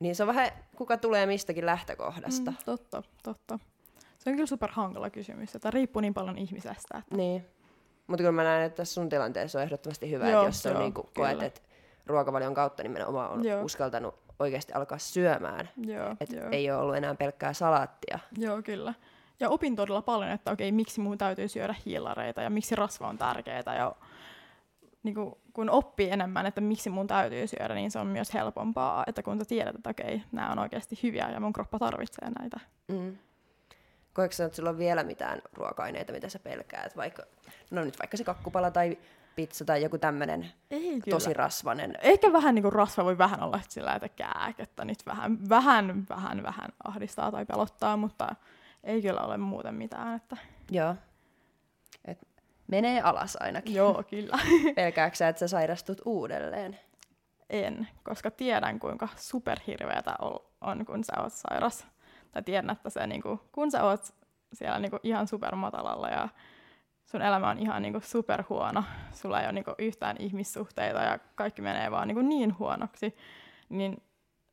[0.00, 2.50] Niin se on vähän, kuka tulee mistäkin lähtökohdasta.
[2.50, 3.58] Mm, totta, totta.
[4.26, 6.98] Se on kyllä super hankala kysymys, että riippuu niin paljon ihmisestä.
[6.98, 7.16] Että...
[7.16, 7.46] Niin.
[8.06, 10.82] Mutta kyllä mä näen, että tässä sun tilanteessa on ehdottomasti hyvä, joo, että jos on
[10.82, 11.60] niin koet, että
[12.06, 13.62] ruokavalion kautta nimenomaan on joo.
[13.62, 15.68] uskaltanut oikeasti alkaa syömään.
[15.76, 16.48] Joo, että joo.
[16.50, 18.18] ei ole ollut enää pelkkää salaattia.
[18.38, 18.94] Joo, kyllä.
[19.40, 23.18] Ja opin todella paljon, että okei, miksi mun täytyy syödä hiilareita ja miksi rasva on
[23.18, 23.76] tärkeää.
[23.78, 23.92] Ja
[25.02, 29.04] niin kuin, kun oppii enemmän, että miksi mun täytyy syödä, niin se on myös helpompaa,
[29.06, 32.60] että kun sä tiedät, että okei, nämä on oikeasti hyviä ja mun kroppa tarvitsee näitä.
[32.88, 33.16] Mm.
[34.16, 36.96] Koetko että sulla on vielä mitään ruoka-aineita, mitä sä pelkäät?
[36.96, 37.22] Vaikka,
[37.70, 38.98] no nyt vaikka se kakkupala tai
[39.34, 40.52] pizza tai joku tämmöinen
[41.10, 41.94] tosi rasvanen.
[42.02, 46.06] Ehkä vähän niin kuin rasva voi vähän olla sillä, että kääk, että nyt vähän, vähän,
[46.08, 48.34] vähän, vähän ahdistaa tai pelottaa, mutta
[48.84, 50.16] ei kyllä ole muuten mitään.
[50.16, 50.36] Että...
[50.70, 50.94] Joo.
[52.04, 52.28] Et
[52.66, 53.74] menee alas ainakin.
[53.74, 54.38] Joo, kyllä.
[54.74, 56.80] Pelkääksä, että sä sairastut uudelleen?
[57.50, 60.14] En, koska tiedän kuinka superhirveätä
[60.60, 61.86] on, kun sä oot sairas
[62.36, 64.14] tai tiedän, että se, niin kuin, kun sä oot
[64.52, 66.28] siellä niin kuin, ihan supermatalalla ja
[67.04, 71.18] sun elämä on ihan niin kuin, superhuono, sulla ei ole niin kuin, yhtään ihmissuhteita ja
[71.34, 73.16] kaikki menee vaan niin, kuin, niin huonoksi,
[73.68, 74.02] niin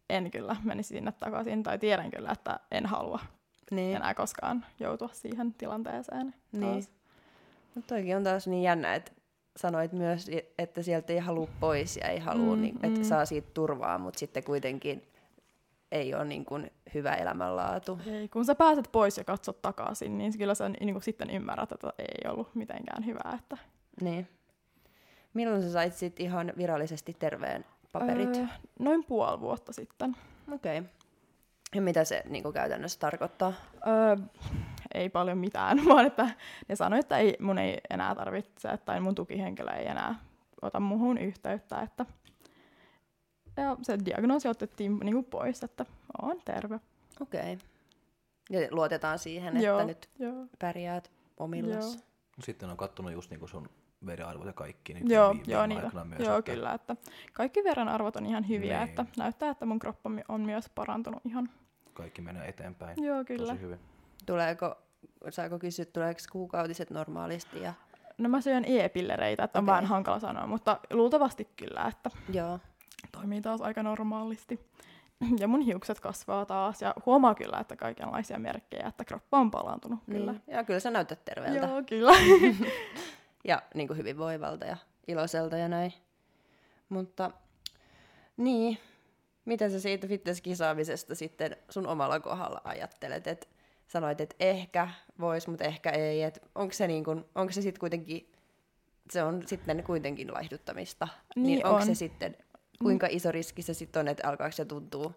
[0.09, 3.19] en kyllä menisi sinne takaisin, tai tiedän kyllä, että en halua
[3.71, 3.95] niin.
[3.95, 6.35] enää koskaan joutua siihen tilanteeseen.
[6.51, 6.83] Niin.
[7.75, 9.11] No toikin on taas niin jännä, että
[9.57, 13.05] sanoit myös, että sieltä ei halua pois ja ei halua, mm, niin, että mm.
[13.05, 15.12] saa siitä turvaa, mutta sitten kuitenkin
[15.93, 17.99] ei ole niin kuin hyvä elämänlaatu.
[18.07, 21.71] Ei, kun sä pääset pois ja katsot takaisin, niin kyllä sä niin kuin sitten ymmärrät,
[21.71, 23.39] että ei ollut mitenkään hyvää.
[23.39, 23.57] Että...
[24.01, 24.27] Niin.
[25.33, 28.35] Milloin sä sait sit ihan virallisesti terveen paperit?
[28.35, 28.45] Öö,
[28.79, 30.15] noin puoli vuotta sitten.
[30.53, 30.79] Okei.
[30.79, 30.89] Okay.
[31.75, 33.53] Ja mitä se niin kuin käytännössä tarkoittaa?
[33.87, 34.17] Öö,
[34.93, 36.29] ei paljon mitään, vaan että
[36.69, 40.15] ne sanoi, että ei, mun ei enää tarvitse, tai mun tukihenkilö ei enää
[40.61, 42.05] ota muhun yhteyttä, että
[43.57, 45.85] ja se diagnoosi otettiin niinku pois, että
[46.21, 46.79] on terve.
[47.19, 47.53] Okei.
[47.53, 47.57] Okay.
[48.49, 50.45] Ja luotetaan siihen, joo, että nyt joo.
[50.59, 51.93] pärjäät omillas.
[51.93, 52.03] Joo.
[52.43, 53.69] Sitten on katsonut just niinku sun
[54.05, 54.93] verenarvot ja kaikki.
[54.93, 55.91] Niin joo, joo, niitä.
[56.05, 56.51] Myös, joo että...
[56.51, 56.73] kyllä.
[56.73, 56.95] Että
[57.33, 58.89] kaikki verenarvot on ihan hyviä, niin.
[58.89, 61.49] että näyttää, että mun kroppa on myös parantunut ihan.
[61.93, 63.03] Kaikki menee eteenpäin.
[63.03, 63.47] Joo, kyllä.
[63.47, 63.79] Tosi hyvin.
[64.25, 64.75] Tuleeko,
[65.29, 67.61] saako kysyä, tuleeko kuukautiset normaalisti?
[67.61, 67.73] Ja...
[68.17, 69.61] No mä syön e-pillereitä, että okay.
[69.61, 72.59] on vähän hankala sanoa, mutta luultavasti kyllä, että Joo
[73.11, 74.59] toimii taas aika normaalisti.
[75.39, 79.99] ja mun hiukset kasvaa taas ja huomaa kyllä, että kaikenlaisia merkkejä, että kroppa on palantunut
[80.07, 80.19] Niin.
[80.19, 80.35] kyllä.
[80.47, 81.67] Ja kyllä sä näytät terveeltä.
[81.67, 82.11] Joo, kyllä.
[83.49, 84.77] ja niin kuin hyvinvoivalta ja
[85.07, 85.93] iloiselta ja näin.
[86.89, 87.31] Mutta
[88.37, 88.77] niin,
[89.45, 93.27] mitä sä siitä fitnesskisaamisesta sitten sun omalla kohdalla ajattelet?
[93.27, 93.49] Et
[93.87, 94.89] sanoit, että ehkä
[95.19, 96.23] vois, mutta ehkä ei.
[96.23, 98.31] Et onko se, niin kun, onko se sitten kuitenkin,
[99.09, 101.07] se on sitten kuitenkin laihduttamista.
[101.35, 101.85] Niin onko on.
[101.85, 102.37] se sitten,
[102.81, 105.11] kuinka iso riski se sitten on, että alkaako se tuntuu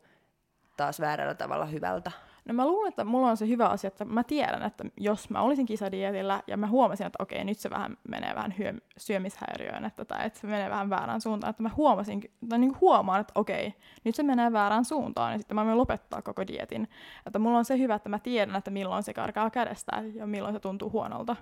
[0.77, 2.11] taas väärällä tavalla hyvältä?
[2.49, 5.41] No mä luulen, että mulla on se hyvä asia, että mä tiedän, että jos mä
[5.41, 10.05] olisin kisadietillä ja mä huomasin, että okei, nyt se vähän menee vähän hyö, syömishäiriöön, että,
[10.05, 13.75] tai että se menee vähän väärään suuntaan, että mä huomasin, tai niin huomaan, että okei,
[14.05, 16.89] nyt se menee väärään suuntaan, ja sitten mä voin lopettaa koko dietin.
[17.27, 20.55] Että mulla on se hyvä, että mä tiedän, että milloin se karkaa kädestä ja milloin
[20.55, 21.37] se tuntuu huonolta.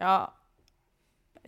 [0.00, 0.28] Ja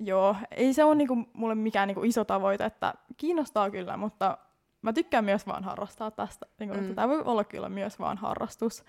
[0.00, 4.38] joo, ei se ole niinku mulle mikään niinku iso tavoite, että kiinnostaa kyllä, mutta
[4.82, 6.46] mä tykkään myös vaan harrastaa tästä.
[6.58, 6.94] Niin kun, Mm.
[6.94, 8.84] tämä voi olla kyllä myös vaan harrastus.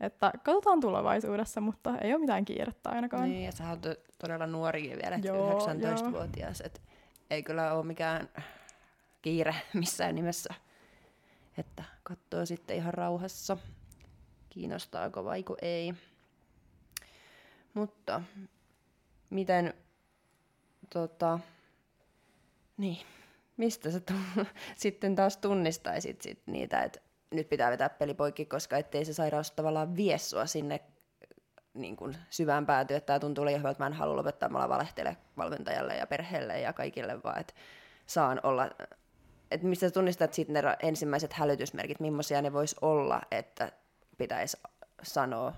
[0.00, 3.28] Että katsotaan tulevaisuudessa, mutta ei ole mitään kiirettä ainakaan.
[3.30, 6.80] Niin, ja sä oot to- todella nuorikin vielä, Joo, 19-vuotias, että
[7.30, 8.28] ei kyllä ole mikään
[9.22, 10.54] kiire missään nimessä,
[11.58, 13.56] että katsoo sitten ihan rauhassa,
[14.48, 15.94] kiinnostaako vaiko ei.
[17.74, 18.22] Mutta
[19.30, 19.74] miten,
[20.92, 21.38] tota,
[22.76, 23.06] niin,
[23.56, 24.44] mistä sä tu-
[24.76, 29.50] sitten taas tunnistaisit sit niitä, että nyt pitää vetää peli poikki, koska ettei se sairaus
[29.50, 30.80] tavallaan vie sua sinne
[31.74, 34.68] niin kuin syvään päätyä, että tämä tuntuu liian hyvältä, että mä en halua lopettaa, mä
[34.68, 37.54] valehtele valmentajalle ja perheelle ja kaikille, vaan että
[38.06, 38.70] saan olla,
[39.50, 43.72] että mistä sä tunnistat sitten ne ensimmäiset hälytysmerkit, millaisia ne vois olla, että
[44.18, 44.56] pitäisi
[45.02, 45.52] sanoa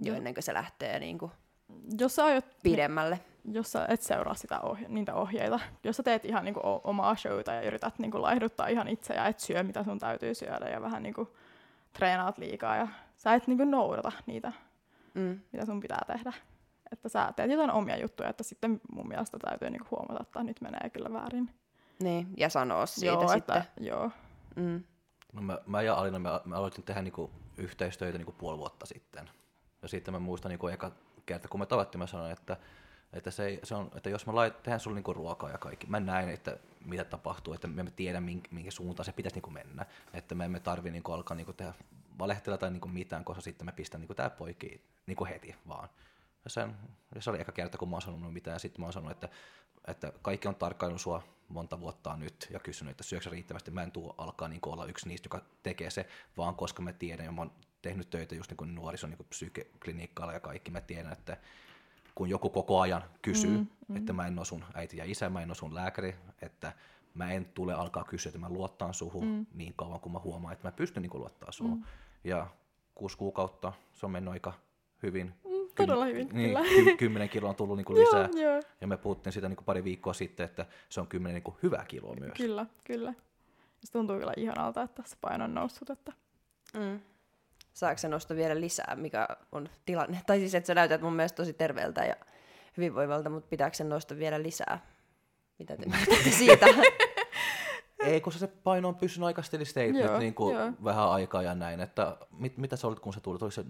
[0.00, 1.32] jo ennen kuin se lähtee niin kuin
[1.98, 3.20] Jos sä aiot pidemmälle.
[3.52, 7.52] jos sä et seuraa sitä ohje- niitä ohjeita, jos sä teet ihan niinku omaa showta
[7.52, 11.02] ja yrität niinku laihduttaa ihan itse ja et syö, mitä sun täytyy syödä ja vähän
[11.02, 11.36] niinku
[11.92, 14.52] treenaat liikaa ja sä et niinku noudata niitä,
[15.14, 15.40] Mm.
[15.52, 16.32] mitä sun pitää tehdä.
[16.92, 20.60] Että sä teet jotain omia juttuja, että sitten mun mielestä täytyy niinku huomata, että nyt
[20.60, 21.50] menee kyllä väärin.
[22.02, 23.56] Niin, ja sanoa siitä joo, sitten.
[23.56, 24.10] Että, joo,
[24.56, 24.82] Mm.
[25.32, 29.30] No mä, mä ja Alina, me, me aloitin tehdä niinku yhteistöitä niinku puoli vuotta sitten.
[29.82, 30.92] Ja sitten mä muistan niinku eka
[31.30, 32.56] kerta, kun me tavattiin, mä sanoin, että,
[33.12, 36.00] että, se, se on, että jos mä lait, tehdään sulle niinku ruokaa ja kaikki, mä
[36.00, 39.86] näen, että mitä tapahtuu, että me emme tiedä, minkä, minkä suuntaan se pitäisi niinku mennä.
[40.12, 41.74] Että me emme tarvi niinku alkaa niinku tehdä
[42.18, 45.88] valehtella tai niinku mitään, koska sitten mä pistän niinku tää poikki niinku heti vaan.
[46.44, 46.76] Ja, sen,
[47.14, 49.12] ja se oli eka kerta, kun mä oon sanonut mitään, ja sitten mä oon sanonut,
[49.12, 49.28] että,
[49.86, 53.70] että kaikki on tarkkaillut sua monta vuotta nyt ja kysynyt, että syöksä riittävästi.
[53.70, 56.06] Mä en tuu alkaa niin olla yksi niistä, joka tekee se,
[56.36, 57.52] vaan koska mä tiedän, ja mä oon
[57.82, 61.36] tehnyt töitä just niin kuin nuorison niin psykeklinikkaalla ja kaikki, mä tiedän, että
[62.14, 63.96] kun joku koko ajan kysyy, mm, mm.
[63.96, 66.72] että mä en ole sun äiti ja isä, mä en ole sun lääkäri, että
[67.14, 69.46] mä en tule alkaa kysyä, että mä luottaan suhun mm.
[69.54, 71.78] niin kauan, kun mä huomaan, että mä pystyn niin luottaa suhun.
[71.78, 71.84] Mm.
[72.24, 72.46] Ja
[72.94, 74.52] kuusi kuukautta, se on mennyt aika
[75.02, 75.26] hyvin.
[75.44, 76.62] mm, todella hyvin, niin, kyllä.
[76.68, 78.28] ky- kymmenen kiloa on tullut niin kuin lisää.
[78.32, 81.34] joo, joo, Ja me puhuttiin sitä niin kuin pari viikkoa sitten, että se on kymmenen
[81.34, 82.32] niin kuin hyvää kiloa myös.
[82.36, 83.14] kyllä, kyllä.
[83.84, 86.12] Se tuntuu kyllä ihanalta, että se paino on noussut, että
[86.74, 87.00] Mm.
[87.72, 90.20] Saako se nostaa vielä lisää, mikä on tilanne?
[90.26, 92.16] Tai siis, että sä näytät mun mielestä tosi terveeltä ja
[92.76, 94.86] hyvinvoivalta, mutta pitääkö sen nostaa vielä lisää?
[95.58, 96.66] Mitä te mietitte siitä?
[98.00, 99.42] Ei, koska se paino on pysynyt aika
[99.98, 100.72] Joo, nyt niin kuin joo.
[100.84, 101.80] vähän aikaa ja näin.
[101.80, 103.42] Että mit, mitä sä olit, kun sä tulit?
[103.42, 103.66] Oliko se 49,65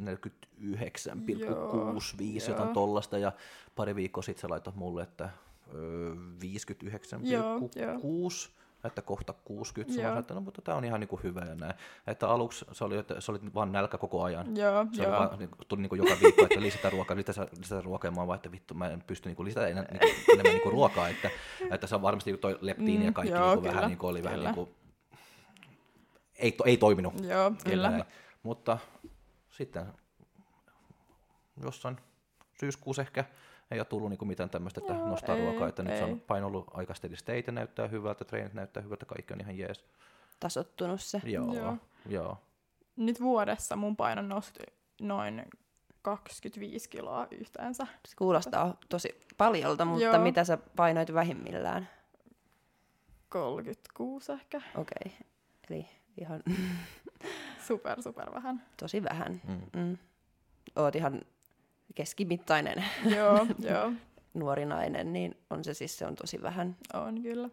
[2.49, 3.33] jotain tollasta ja
[3.77, 5.31] pari viikkoa sitten sä laitoit mulle, että
[5.75, 6.19] öö, 59,6
[8.85, 10.11] että kohta 60, Joo.
[10.11, 10.19] Joo.
[10.19, 11.75] että no, mutta tämä on ihan niin kuin hyvä ja näin.
[12.07, 14.57] Että aluksi se oli, että se oli vaan nälkä koko ajan.
[14.57, 15.13] joo, Se joo.
[15.13, 18.27] oli vaan, niin, tuli niin joka viikko, että lisätä ruokaa, lisätä, lisätä ruokaa, ja mä
[18.27, 21.31] vaan, että vittu, mä en pysty niin lisätä enää, niin enemmän niin ruokaa, että,
[21.71, 24.23] että se on varmasti toi leptiini ja Mm, kaikki joo, niin vähän kyllä, niin oli
[24.25, 24.49] vähän kyllä.
[24.49, 24.75] niin kuin,
[26.39, 27.15] ei, to, ei toiminut.
[27.25, 27.91] Joo, kyllä.
[27.91, 28.05] Näin.
[28.43, 28.79] Mutta
[29.49, 29.87] sitten
[31.63, 31.97] jossain
[32.61, 33.25] syyskuussa ehkä
[33.71, 36.13] ei ole tullut niinku mitään tämmöistä, että Joo, nostaa ei, ruokaa, että nyt se ei.
[36.13, 39.59] on paino ollut aika steady state ja näyttää hyvältä, treenit näyttää hyvältä, kaikki on ihan
[39.59, 39.85] jees.
[40.41, 41.21] Tasottunut se.
[41.25, 41.77] Joo, joo.
[42.09, 42.39] Joo.
[42.97, 44.59] Nyt vuodessa mun paino noussut
[45.01, 45.43] noin
[46.03, 47.87] 25 kiloa yhteensä.
[48.09, 50.19] Se kuulostaa tosi paljolta, mutta Joo.
[50.19, 51.89] mitä sä painoit vähimmillään?
[53.29, 54.61] 36 ehkä.
[54.75, 55.13] Okei, okay.
[55.71, 56.43] eli ihan
[57.67, 58.63] Super, super vähän.
[58.77, 59.41] tosi vähän.
[59.49, 59.81] Mm.
[59.81, 59.99] Mm.
[60.77, 61.21] Oot ihan
[61.95, 62.85] keskimittainen
[63.17, 63.93] joo, joo,
[64.35, 66.77] nuori nainen, niin on se siis se on tosi vähän.
[66.95, 67.49] on kyllä.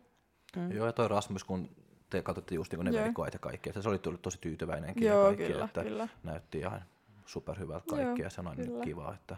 [0.55, 0.71] Mm.
[0.71, 1.69] Joo, ja toi Rasmus, kun
[2.09, 3.01] te katsotte just niin ne Joo.
[3.01, 6.07] verikoet ja kaikki, se oli tullut tosi tyytyväinenkin Joo, ja kaikki, kyllä, että kyllä.
[6.23, 6.83] näytti ihan
[7.25, 8.83] superhyvältä kaikki Joo, ja se on aina kyllä.
[8.83, 9.37] kiva, että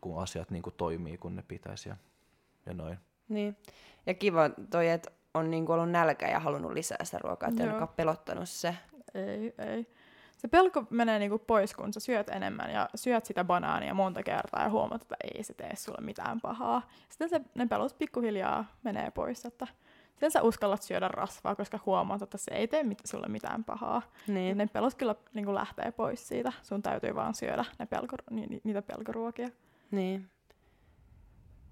[0.00, 1.96] kun asiat niin kuin toimii, kun ne pitäisi ja,
[2.66, 2.98] ja noin.
[3.28, 3.56] Niin.
[4.06, 7.70] Ja kiva toi, että on niinku ollut nälkä ja halunnut lisää sitä ruokaa, että ei
[7.96, 8.76] pelottanut se.
[9.14, 9.86] Ei, ei.
[10.36, 14.62] Se pelko menee niinku pois, kun sä syöt enemmän ja syöt sitä banaania monta kertaa
[14.62, 16.88] ja huomaat, että ei se tee sulle mitään pahaa.
[17.08, 19.66] Sitten se, ne pelot pikkuhiljaa menee pois, että
[20.20, 24.02] sen sä uskallat syödä rasvaa, koska huomaat, että se ei tee mit- sulle mitään pahaa.
[24.26, 24.48] Niin.
[24.48, 26.52] Ja ne pelot kyllä niinku lähtee pois siitä.
[26.62, 29.48] Sun täytyy vaan syödä ne pelko, ni, ni, niitä pelkoruokia.
[29.90, 30.30] Niin.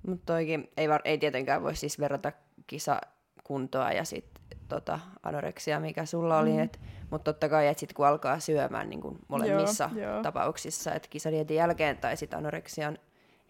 [0.07, 2.33] Mutta toikin ei, var, ei tietenkään voi siis verrata
[2.67, 4.27] kisakuntoa ja sit
[4.69, 6.53] tota anoreksia, mikä sulla oli.
[6.53, 6.59] Mm.
[6.59, 6.81] Et,
[7.15, 10.23] mutta totta kai, että sit kun alkaa syömään niin kuin molemmissa Joo, joo.
[10.23, 12.99] tapauksissa, että kisadietin jälkeen tai sit anoreksian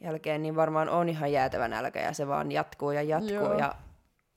[0.00, 3.34] jälkeen, niin varmaan on ihan jäätävä nälkä ja se vaan jatkuu ja jatkuu.
[3.34, 3.58] Joo.
[3.58, 3.74] Ja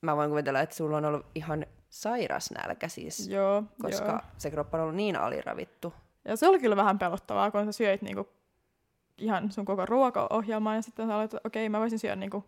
[0.00, 4.20] mä voin kuvitella, että sulla on ollut ihan sairas nälkä siis, Joo, koska joo.
[4.36, 5.94] se kroppa on ollut niin aliravittu.
[6.24, 8.28] Ja se oli kyllä vähän pelottavaa, kun sä syöit niinku
[9.18, 12.44] ihan sun koko ruokaohjelmaa ja sitten sä aloit, että okei, mä voisin syödä niinku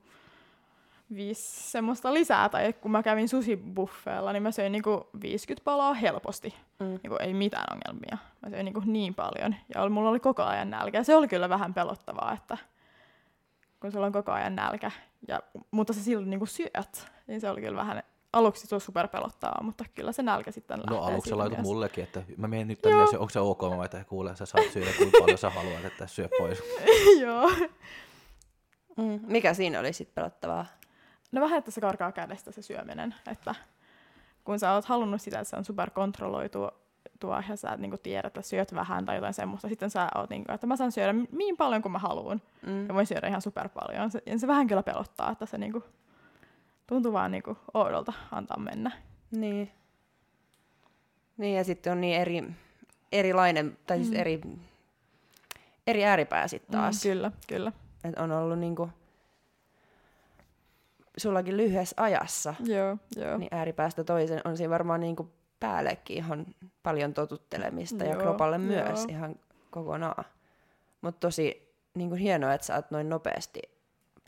[1.15, 2.49] viisi semmoista lisää.
[2.49, 6.55] Tai kun mä kävin susibuffeella, niin mä söin niinku 50 palaa helposti.
[6.81, 6.87] Mm.
[6.87, 8.19] Niinku ei mitään ongelmia.
[8.43, 9.55] Mä söin niinku niin paljon.
[9.75, 10.99] Ja oli- mulla oli koko ajan nälkä.
[10.99, 12.59] Ja se oli kyllä vähän pelottavaa, että
[13.81, 14.91] kun sulla on koko ajan nälkä,
[15.29, 15.41] ja,
[15.71, 18.03] mutta sä silti niinku syöt, niin se oli kyllä vähän
[18.33, 21.59] aluksi se on super pelottavaa, mutta kyllä se nälkä sitten lähtee No aluksi myös.
[21.63, 24.91] mullekin, että mä menen nyt tänne, onko se ok, mä että kuule, sä saat syödä
[24.99, 26.63] kuinka paljon sä haluat, että syö pois.
[27.23, 27.51] Joo.
[28.97, 29.21] Mm.
[29.27, 30.67] Mikä siinä oli sitten pelottavaa?
[31.33, 33.55] No vähän, että se karkaa kädestä se syöminen, että
[34.45, 36.73] kun sä oot halunnut sitä, että se on superkontrolloitua
[37.21, 40.31] tuo, ja sä et niinku tiedä, että syöt vähän tai jotain semmoista, sitten sä oot
[40.31, 42.87] niinku, että mä saan syödä niin paljon kuin mä haluan, Mm.
[42.89, 44.11] ja voin syödä ihan super paljon.
[44.11, 45.85] Se, ja se vähän kyllä pelottaa, että se niinku,
[46.87, 48.91] tuntuu vaan niinku oudolta antaa mennä.
[49.31, 49.71] Niin.
[51.37, 52.45] Niin, ja sitten on niin eri,
[53.13, 54.17] erilainen, tai siis Mm.
[54.17, 54.41] eri,
[55.87, 57.05] eri ääripää sitten taas.
[57.05, 57.73] Mm, kyllä, kyllä.
[58.05, 58.89] Et on ollut niinku,
[61.17, 63.37] sullakin lyhyessä ajassa, Joo, joo.
[63.37, 65.31] niin ääripäästä toisen on siinä varmaan niinku
[65.61, 66.47] päällekin ihan
[66.83, 69.07] paljon totuttelemista ja Joo, kropalle myös joo.
[69.09, 69.37] ihan
[69.71, 70.25] kokonaan.
[71.01, 73.63] Mutta tosi niinku hienoa, että sä oot noin nopeasti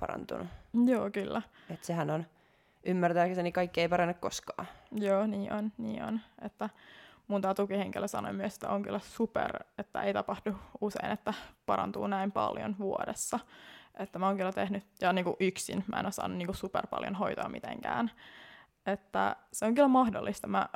[0.00, 0.46] parantunut.
[0.86, 1.42] Joo, kyllä.
[1.70, 2.26] Et sehän on,
[2.84, 4.68] ymmärtääkseni kaikki ei parane koskaan.
[4.92, 6.20] Joo, niin on, niin on.
[6.42, 6.70] Että
[7.28, 11.34] mun tämä tukihenkilö sanoi myös, että on kyllä super, että ei tapahdu usein, että
[11.66, 13.38] parantuu näin paljon vuodessa.
[13.98, 16.56] Että mä oon kyllä tehnyt, ja niin kuin yksin, mä en ole saanut niin kuin
[16.56, 18.10] super paljon hoitoa mitenkään.
[18.86, 20.46] Että se on kyllä mahdollista.
[20.46, 20.68] Mä,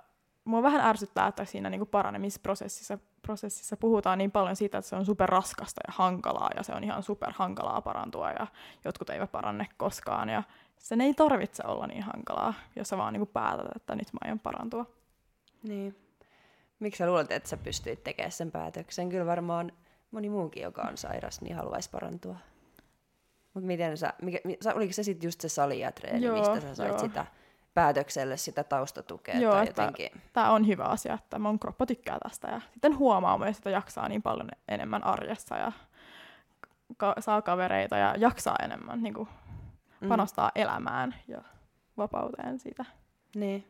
[0.44, 4.96] mua vähän ärsyttää, että siinä niin kuin paranemisprosessissa prosessissa puhutaan niin paljon siitä, että se
[4.96, 8.46] on super raskasta ja hankalaa, ja se on ihan super hankalaa parantua, ja
[8.84, 10.42] jotkut eivät paranne koskaan, ja
[10.78, 14.18] sen ei tarvitse olla niin hankalaa, jos sä vaan niin kuin päätät, että nyt mä
[14.24, 14.86] aion parantua.
[15.62, 15.96] Niin.
[16.78, 19.08] Miksi sä luulet, että sä pystyit tekemään sen päätöksen?
[19.08, 19.72] Kyllä varmaan
[20.10, 22.36] moni muukin, joka on sairas, niin haluaisi parantua.
[23.57, 24.38] Mutta miten sä, mikä,
[24.74, 26.98] oliko se sitten just se sali ja treeni, Joo, mistä sä sait joo.
[26.98, 27.26] sitä
[27.74, 30.11] päätökselle sitä taustatukea Joo, tai jotenkin?
[30.32, 34.09] Tämä on hyvä asia, että mun kroppa tykkää tästä, ja sitten huomaa myös, että jaksaa
[34.09, 35.72] niin paljon enemmän arjessa, ja
[36.96, 39.28] ka- saa kavereita, ja jaksaa enemmän niin kuin
[40.00, 40.09] Mm.
[40.09, 41.42] panostaa elämään ja
[41.96, 42.84] vapauteen siitä.
[43.34, 43.66] Niin.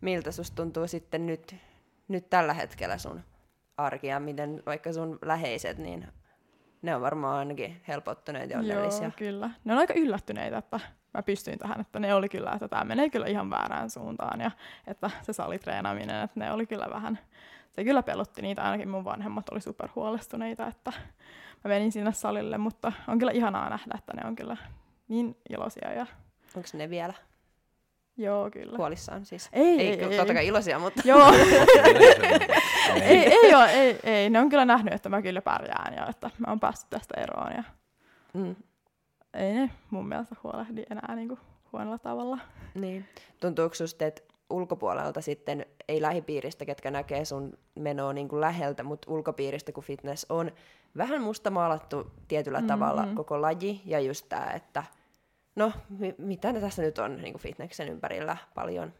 [0.00, 1.56] Miltä susta tuntuu sitten nyt,
[2.08, 3.20] nyt tällä hetkellä sun
[3.76, 6.08] arki ja miten vaikka sun läheiset, niin
[6.82, 9.02] ne on varmaan ainakin helpottuneet ja onnellisia.
[9.02, 9.50] Joo, kyllä.
[9.64, 10.80] Ne on aika yllättyneitä, että
[11.14, 14.50] mä pystyin tähän, että ne oli kyllä, että tämä menee kyllä ihan väärään suuntaan ja
[14.86, 17.18] että se salitreenaaminen, että ne oli kyllä vähän,
[17.72, 20.92] se kyllä pelotti niitä, ainakin mun vanhemmat oli super huolestuneita, että
[21.64, 24.56] mä menin sinne salille, mutta on kyllä ihanaa nähdä, että ne on kyllä
[25.08, 26.06] niin iloisia ja
[26.56, 27.14] Onko ne vielä
[28.16, 28.76] joo, kyllä.
[28.78, 29.48] huolissaan siis?
[29.52, 30.18] Ei, ei, ei, kyllä, ei.
[30.18, 31.32] totta kai iloisia, mutta Joo,
[32.94, 36.06] ei, ei, ei, ole, ei, ei, ne on kyllä nähnyt, että mä kyllä pärjään ja
[36.06, 37.62] että mä oon päässyt tästä eroon ja
[38.34, 38.56] mm,
[39.34, 41.40] ei ne mun mielestä huolehdi enää niin kuin
[41.72, 42.38] huonolla tavalla.
[42.74, 43.04] niin.
[43.40, 49.10] Tuntuuko susta, että ulkopuolelta sitten, ei lähipiiristä, ketkä näkee sun menoa niin kuin läheltä, mutta
[49.10, 50.50] ulkopiiristä, kun fitness on
[50.96, 52.68] vähän musta maalattu tietyllä Mm-hmm.
[52.68, 54.82] tavalla koko laji, ja just tämä, että
[55.56, 58.92] no, mi- mitä ne tässä nyt on niin kuin fitneksen ympärillä paljon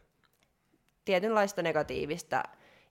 [1.05, 2.43] tietynlaista negatiivista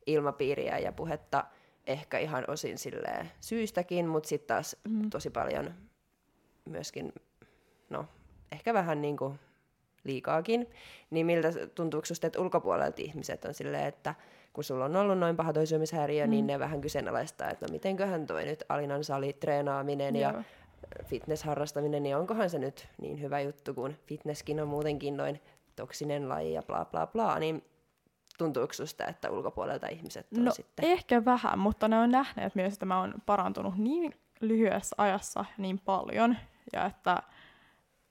[0.07, 1.45] ilmapiiriä ja puhetta,
[1.87, 5.11] ehkä ihan osin silleen syystäkin, mutta sitten taas Mm.
[5.11, 5.75] tosi paljon
[6.65, 7.13] myöskin,
[7.91, 8.07] no,
[8.53, 9.39] ehkä vähän niin kuin
[10.05, 10.71] liikaakin,
[11.11, 14.15] niin miltä tuntuuko susta, että ulkopuolelta ihmiset on silleen, että
[14.53, 16.31] kun sulla on ollut noin paha toi syömishäiriö, mm.
[16.31, 20.43] niin ne vähän kyseenalaistaa, että no mitenköhän toi nyt Alinan sali, treenaaminen ja Joo.
[21.05, 25.41] Fitnessharrastaminen, niin onkohan se nyt niin hyvä juttu, kun fitnesskin on muutenkin noin
[25.77, 27.65] toksinen laji ja bla bla bla, niin
[28.39, 30.85] tuntuuko susta, että ulkopuolelta ihmiset on No sitten?
[30.85, 35.79] ehkä vähän, mutta ne on nähneet myös, että mä oon parantunut niin lyhyessä ajassa niin
[35.79, 36.37] paljon,
[36.73, 37.23] ja että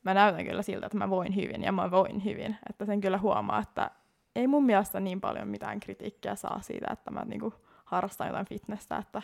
[0.03, 2.55] mä näytän kyllä siltä, että mä voin hyvin, ja mä voin hyvin.
[2.70, 3.91] Että sen kyllä huomaa, että
[4.36, 7.53] ei mun mielestä niin paljon mitään kritiikkiä saa siitä, että mä niinku
[7.86, 9.22] harrastaa jotain fitnessä, että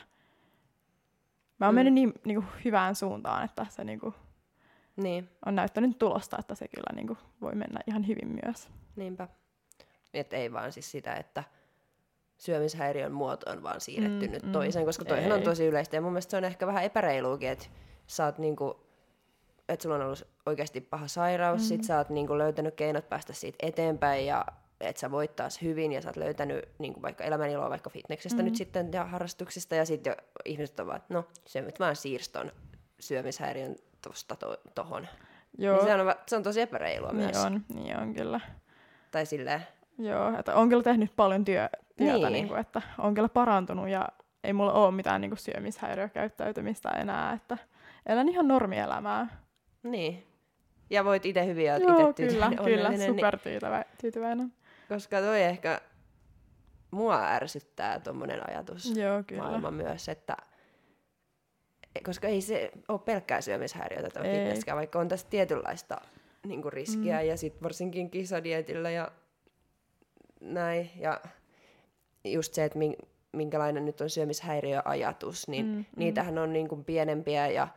[1.62, 1.78] mä oon Mm.
[1.78, 4.14] mennyt niin, niin kuin hyvään suuntaan, että se niin kuin
[4.95, 8.70] Niin, on näyttänyt tulosta, että se kyllä niin kuin voi mennä ihan hyvin myös.
[8.95, 9.28] niinpä.
[10.14, 11.43] Että ei vaan siis sitä, että
[12.38, 15.95] syömishäiriön muoto on vaan siirretty Mm, nyt mm, toiseen, koska toihan on tosi yleistä.
[15.95, 17.66] Ja mun mielestä se on ehkä vähän epäreiluukin, että
[18.07, 18.88] sä oot niinku,
[19.70, 21.66] että sulla on ollut oikeasti paha sairaus, mm.
[21.68, 24.45] sit sä oot niinku löytänyt keinot päästä siitä eteenpäin ja
[24.82, 28.46] että sä voit taas hyvin ja sä oot löytänyt niinku vaikka elämäniloa vaikka fitneksestä mm.
[28.46, 30.16] nyt sitten ja harrastuksista ja sitten
[30.46, 32.52] ihmiset ovat, että no se nyt vaan siirston
[33.00, 35.08] syömishäiriön tosta to- tohon.
[35.58, 37.46] Joo, Niin se, on, se on tosi epäreilua niin myös.
[37.46, 38.40] on, niin on kyllä.
[39.12, 39.62] Tai silleen,
[39.98, 42.22] Joo, että on kyllä tehnyt paljon työ, työtä, Niin.
[42.22, 42.34] niin.
[42.34, 44.08] Niin kuin, että on kyllä parantunut ja
[44.44, 47.58] ei mulla ole mitään niin kuin syömishäiriökäyttäytymistä enää, että
[48.06, 49.28] elän ihan normielämää.
[49.84, 50.28] Niin.
[50.90, 54.48] Ja voit itse hyvin ja itse kyllä, tyytyväinen, kyllä, onnellinen, super tyytyvä, tyytyväinen.
[54.48, 54.61] Niin,
[54.92, 55.82] koska toi ehkä
[56.92, 59.44] mua ärsyttää tuommoinen ajatus Joo, kyllä.
[59.44, 60.38] maailma myös, että
[62.06, 66.02] koska ei se ole pelkkää syömishäiriötä tämä fitnesskään, vaikka on tässä tietynlaista
[66.46, 67.28] niin kuin riskiä mm.
[67.28, 69.12] ja sitten varsinkin kisadietillä ja
[70.42, 70.92] näin.
[70.96, 71.22] Ja
[72.24, 75.86] just se, että min- minkälainen nyt on syömishäiriöajatus, niin mm, mm.
[75.96, 77.68] niitähän on niin kuin pienempiä ja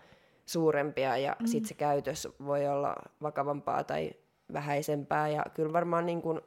[0.46, 1.46] suurempia ja mm.
[1.46, 4.12] sitten se käytös voi olla vakavampaa tai
[4.52, 6.40] vähäisempää ja kyllä varmaan niin kuin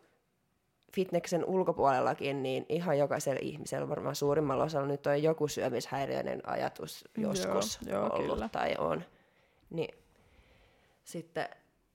[0.98, 7.32] fitneksen ulkopuolellakin, niin ihan jokaisella ihmisellä varmaan suurimmalla osalla nyt on joku syömishäiriöinen ajatus Joo,
[7.32, 8.50] joskus joo, ollut kyllä.
[8.50, 9.04] tai on.
[9.70, 9.96] Niin
[11.04, 11.50] sitten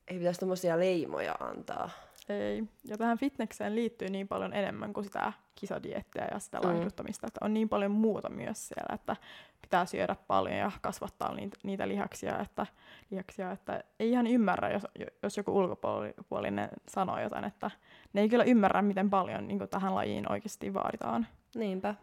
[0.09, 1.90] ei pitäisi tommosia leimoja antaa.
[2.28, 2.64] Ei.
[2.84, 6.68] Ja tähän fitnekseen liittyy niin paljon enemmän kuin sitä kisadiettiä ja sitä Mm.
[6.68, 9.16] laihduttamista, että on niin paljon muuta myös siellä, että
[9.63, 12.67] pitää syödä paljon ja kasvattaa niitä, niitä lihaksia, että,
[13.11, 14.83] lihaksia, että ei ihan ymmärrä, jos,
[15.23, 17.71] jos joku ulkopuolinen sanoo jotain, että
[18.13, 21.27] ne ei kyllä ymmärrä, miten paljon niin tähän lajiin oikeasti vaaditaan.
[21.55, 21.95] Niinpä.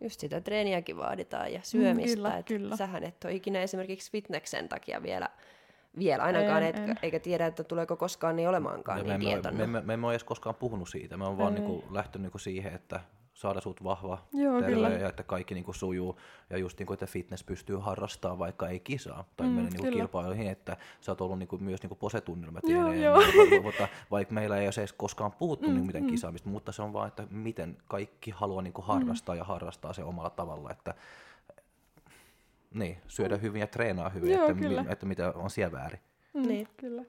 [0.00, 2.16] Just sitä treeniäkin vaaditaan ja syömistä.
[2.16, 2.76] Mm, kyllä, et kyllä.
[2.76, 5.28] Sähän et ole ikinä esimerkiksi fitneksen takia vielä,
[5.98, 6.98] vielä ainakaan, En, et, en.
[7.02, 10.06] eikä tiedä, että tuleeko koskaan niin olemaankaan me, niin me, me, me, me, me emme
[10.06, 11.16] ole edes koskaan puhunut siitä.
[11.16, 11.60] Me on vaan Ei.
[11.60, 13.00] niinku lähtenyt niinku siihen, että
[13.34, 14.88] saada sut vahva, Joo, terve kyllä.
[14.88, 16.18] ja että kaikki niinku sujuu.
[16.50, 19.82] Ja just niinku, että fitness pystyy harrastamaan, vaikka ei kisaa tai Mm, mm, mene niinku
[19.82, 19.96] kyllä.
[19.96, 22.60] kilpailuihin, että sä oot ollut niinku myös niinku posetunnilla, mä
[23.02, 23.20] Joo,
[23.62, 26.10] mutta vaikka meillä ei ole edes koskaan puhuttu Mm, mm, miten mm.
[26.10, 30.30] kisaamista, mutta se on vaan, että miten kaikki haluaa niinku harrastaa ja harrastaa se omalla
[30.30, 30.94] tavalla, että
[32.74, 34.82] niin, syödä hyvin ja treenaa hyvin, Joo, että, kyllä.
[34.82, 36.00] mi, että mitä on siellä väärin.
[36.34, 36.68] Mm, Niin.
[36.76, 37.02] Kyllä.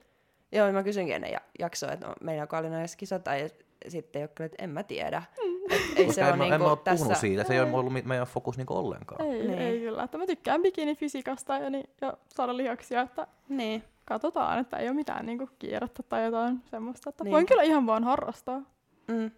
[0.52, 3.48] Joo, mä kysynkin ennen ja- jaksoa, että no, meidän Kalina edes kisata, ja
[3.88, 5.22] sitten joku, että en mä tiedä.
[5.70, 6.96] Et ei se ole en, mä- en niinku mä ole tässä...
[7.02, 7.64] puhunut siitä, se ei Ei.
[7.64, 9.26] ole ollut meidän fokus niinku ollenkaan.
[9.26, 9.58] Ei, Niin.
[9.58, 10.02] ei kyllä.
[10.02, 13.82] Että mä tykkään bikinifysiikasta ja, niin, ja saada lihaksia, että Niin.
[14.04, 17.10] katsotaan, että ei ole mitään niin kiirettä tai jotain semmoista.
[17.10, 17.32] Että Niin.
[17.32, 18.60] voin kyllä ihan vaan harrastaa.
[19.08, 19.30] Mm.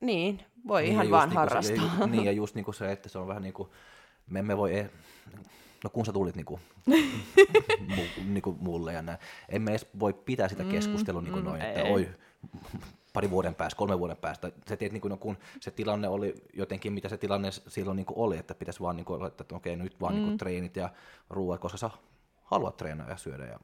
[0.00, 1.76] Niin, voi Niin, ihan ja vaan niinku se- harrastaa.
[1.76, 3.72] ja ju- niin, ja just niinku se, että se on vähän niinku,
[4.30, 4.90] me emme voi, e-
[5.84, 6.60] no kun sä tulit niinku,
[7.96, 11.80] mu, niinku mulle ja näin, emme edes voi pitää sitä keskustelua niinku mm, noin, että
[11.82, 11.92] ei.
[11.92, 12.08] oi,
[13.18, 14.52] pari vuoden päästä, kolme vuoden päästä.
[14.66, 18.18] Se tiedät, niin kuin, kun se tilanne oli jotenkin, mitä se tilanne silloin niin kuin
[18.18, 20.16] oli, että pitäisi vaan niin kuin, että okei, nyt vaan mm.
[20.16, 20.90] niin kuin, treenit ja
[21.30, 21.90] ruoat, koska sä
[22.44, 23.58] haluat treenaa ja syödä ja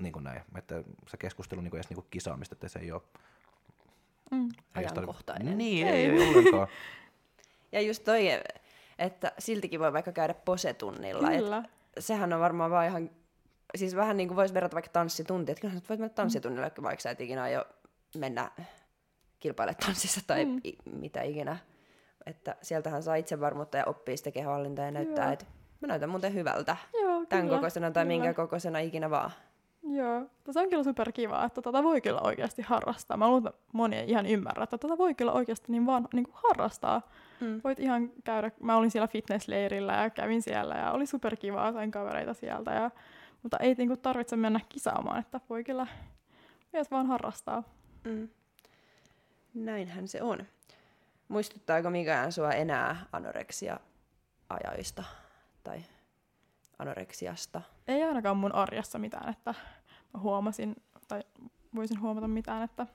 [0.00, 0.40] niin kuin näin.
[0.58, 3.02] Että se keskustelu niin kuin edes niin kuin kisaamista, että se ei ole
[4.30, 4.48] Mm.
[4.76, 5.58] ei sitä- Ajankohtainen.
[5.58, 6.68] Niin, ei, ei, ei ollenkaan.
[7.72, 8.22] Ja just toi,
[8.98, 11.30] että siltikin voi vaikka käydä posetunnilla.
[11.32, 11.62] Et Kyllä.
[11.98, 13.10] sehän on varmaan vaan ihan,
[13.74, 16.14] siis vähän niin kuin voisi verrata vaikka tanssituntia, että kyllähän sä voit mennä Mm.
[16.14, 17.64] tanssitunnille, vaikka sä et ikinä aio
[18.16, 18.50] mennä
[19.40, 20.60] kilpaile tanssissa tai Mm.
[20.64, 21.56] i, mitä ikinä.
[22.26, 25.32] Että sieltähän saa itsevarmuutta ja oppii sitä kehohallintaa ja näyttää, Joo.
[25.32, 25.44] että
[25.80, 26.76] mä näytän muuten hyvältä.
[27.02, 28.14] Joo, Tämän kyllä, kokoisena tai kyllä.
[28.18, 29.30] minkä kokoisena ikinä vaan.
[29.82, 33.16] Joo, mutta se on kyllä super kiva, että tätä voi kyllä oikeasti harrastaa.
[33.16, 36.24] Mä luulen, että moni ei ihan ymmärrä, että tätä voi kyllä oikeasti niin vaan niin
[36.24, 37.02] kuin harrastaa.
[37.40, 37.60] Mm.
[37.64, 41.90] Voit ihan käydä, mä olin siellä fitnessleirillä ja kävin siellä ja oli super kivaa, sain
[41.90, 42.70] kavereita sieltä.
[42.70, 42.90] Ja,
[43.42, 45.86] mutta ei niin kuin tarvitse mennä kisaamaan, että voi kyllä
[46.72, 47.62] myös vaan harrastaa.
[48.08, 48.28] Mm.
[49.54, 50.46] Näinhän se on.
[51.28, 55.04] Muistuttaako mikään sua enää anoreksia-ajoista
[55.64, 55.82] tai
[56.78, 57.62] anoreksiasta?
[57.88, 59.54] Ei ainakaan mun arjessa mitään, että
[60.14, 60.76] mä huomasin
[61.08, 61.22] tai
[61.74, 62.86] voisin huomata mitään, että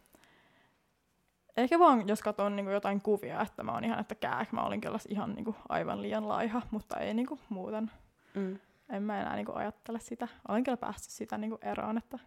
[1.58, 4.82] Ehkä vaan, jos katson niin jotain kuvia, että mä oon ihan, että kääk, mä olin
[4.82, 7.92] kyllä ihan niin kuin, aivan liian laiha, mutta ei niin kuin, muuten.
[8.34, 8.60] Mm.
[8.90, 10.28] En mä enää niin kuin, ajattele sitä.
[10.48, 12.20] Olen kyllä päässyt sitä niin kuin, eroon, että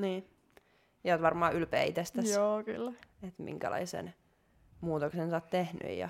[0.00, 0.24] Niin.
[1.04, 2.92] Ja oot varmaan ylpeä itsestäsi, joo, kyllä.
[3.22, 4.14] että minkälaisen
[4.80, 6.08] muutoksen sä oot tehnyt ja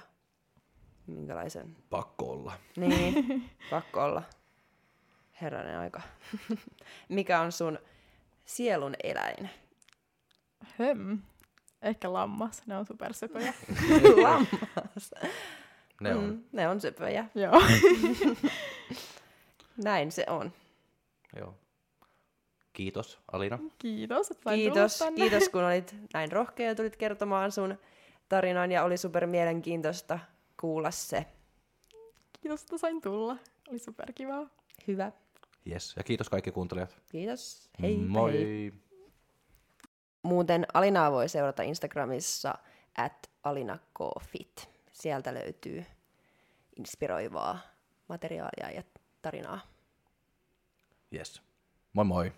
[1.06, 1.76] minkälaisen...
[1.90, 2.52] Pakko olla.
[2.76, 4.22] Niin, pakko olla.
[5.40, 6.02] Herranen aika.
[7.08, 7.78] Mikä on sun
[8.44, 9.50] sielun eläin?
[10.78, 11.18] Höm.
[11.82, 13.54] Ehkä lammas, ne on supersöpöjä.
[14.22, 15.10] Lammas.
[16.00, 16.24] Ne on.
[16.24, 17.24] Mm, ne on söpöjä.
[17.34, 17.62] Joo.
[19.84, 20.52] Näin se on.
[21.36, 21.54] Joo.
[22.80, 23.58] Kiitos, Alina.
[23.78, 25.16] Kiitos, että Kiitos, tänne.
[25.16, 27.78] kiitos kun olit näin rohkea ja tulit kertomaan sun
[28.28, 30.18] tarinan ja oli super mielenkiintoista
[30.60, 31.26] kuulla se.
[32.40, 33.36] Kiitos, että sain tulla.
[33.68, 34.46] Oli superkivaa.
[34.86, 35.12] Hyvä.
[35.70, 35.94] Yes.
[35.96, 37.02] Ja kiitos kaikki kuuntelijat.
[37.10, 37.70] Kiitos.
[37.82, 37.96] Hei.
[37.96, 38.32] Moi.
[38.32, 38.72] Hei.
[40.22, 42.54] Muuten Alinaa voi seurata Instagramissa
[42.96, 44.68] at alinakofit.
[44.92, 45.84] Sieltä löytyy
[46.76, 47.58] inspiroivaa
[48.08, 48.82] materiaalia ja
[49.22, 49.60] tarinaa.
[51.14, 51.42] Yes.
[51.92, 52.32] Moi moi.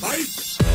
[0.00, 0.65] Mike.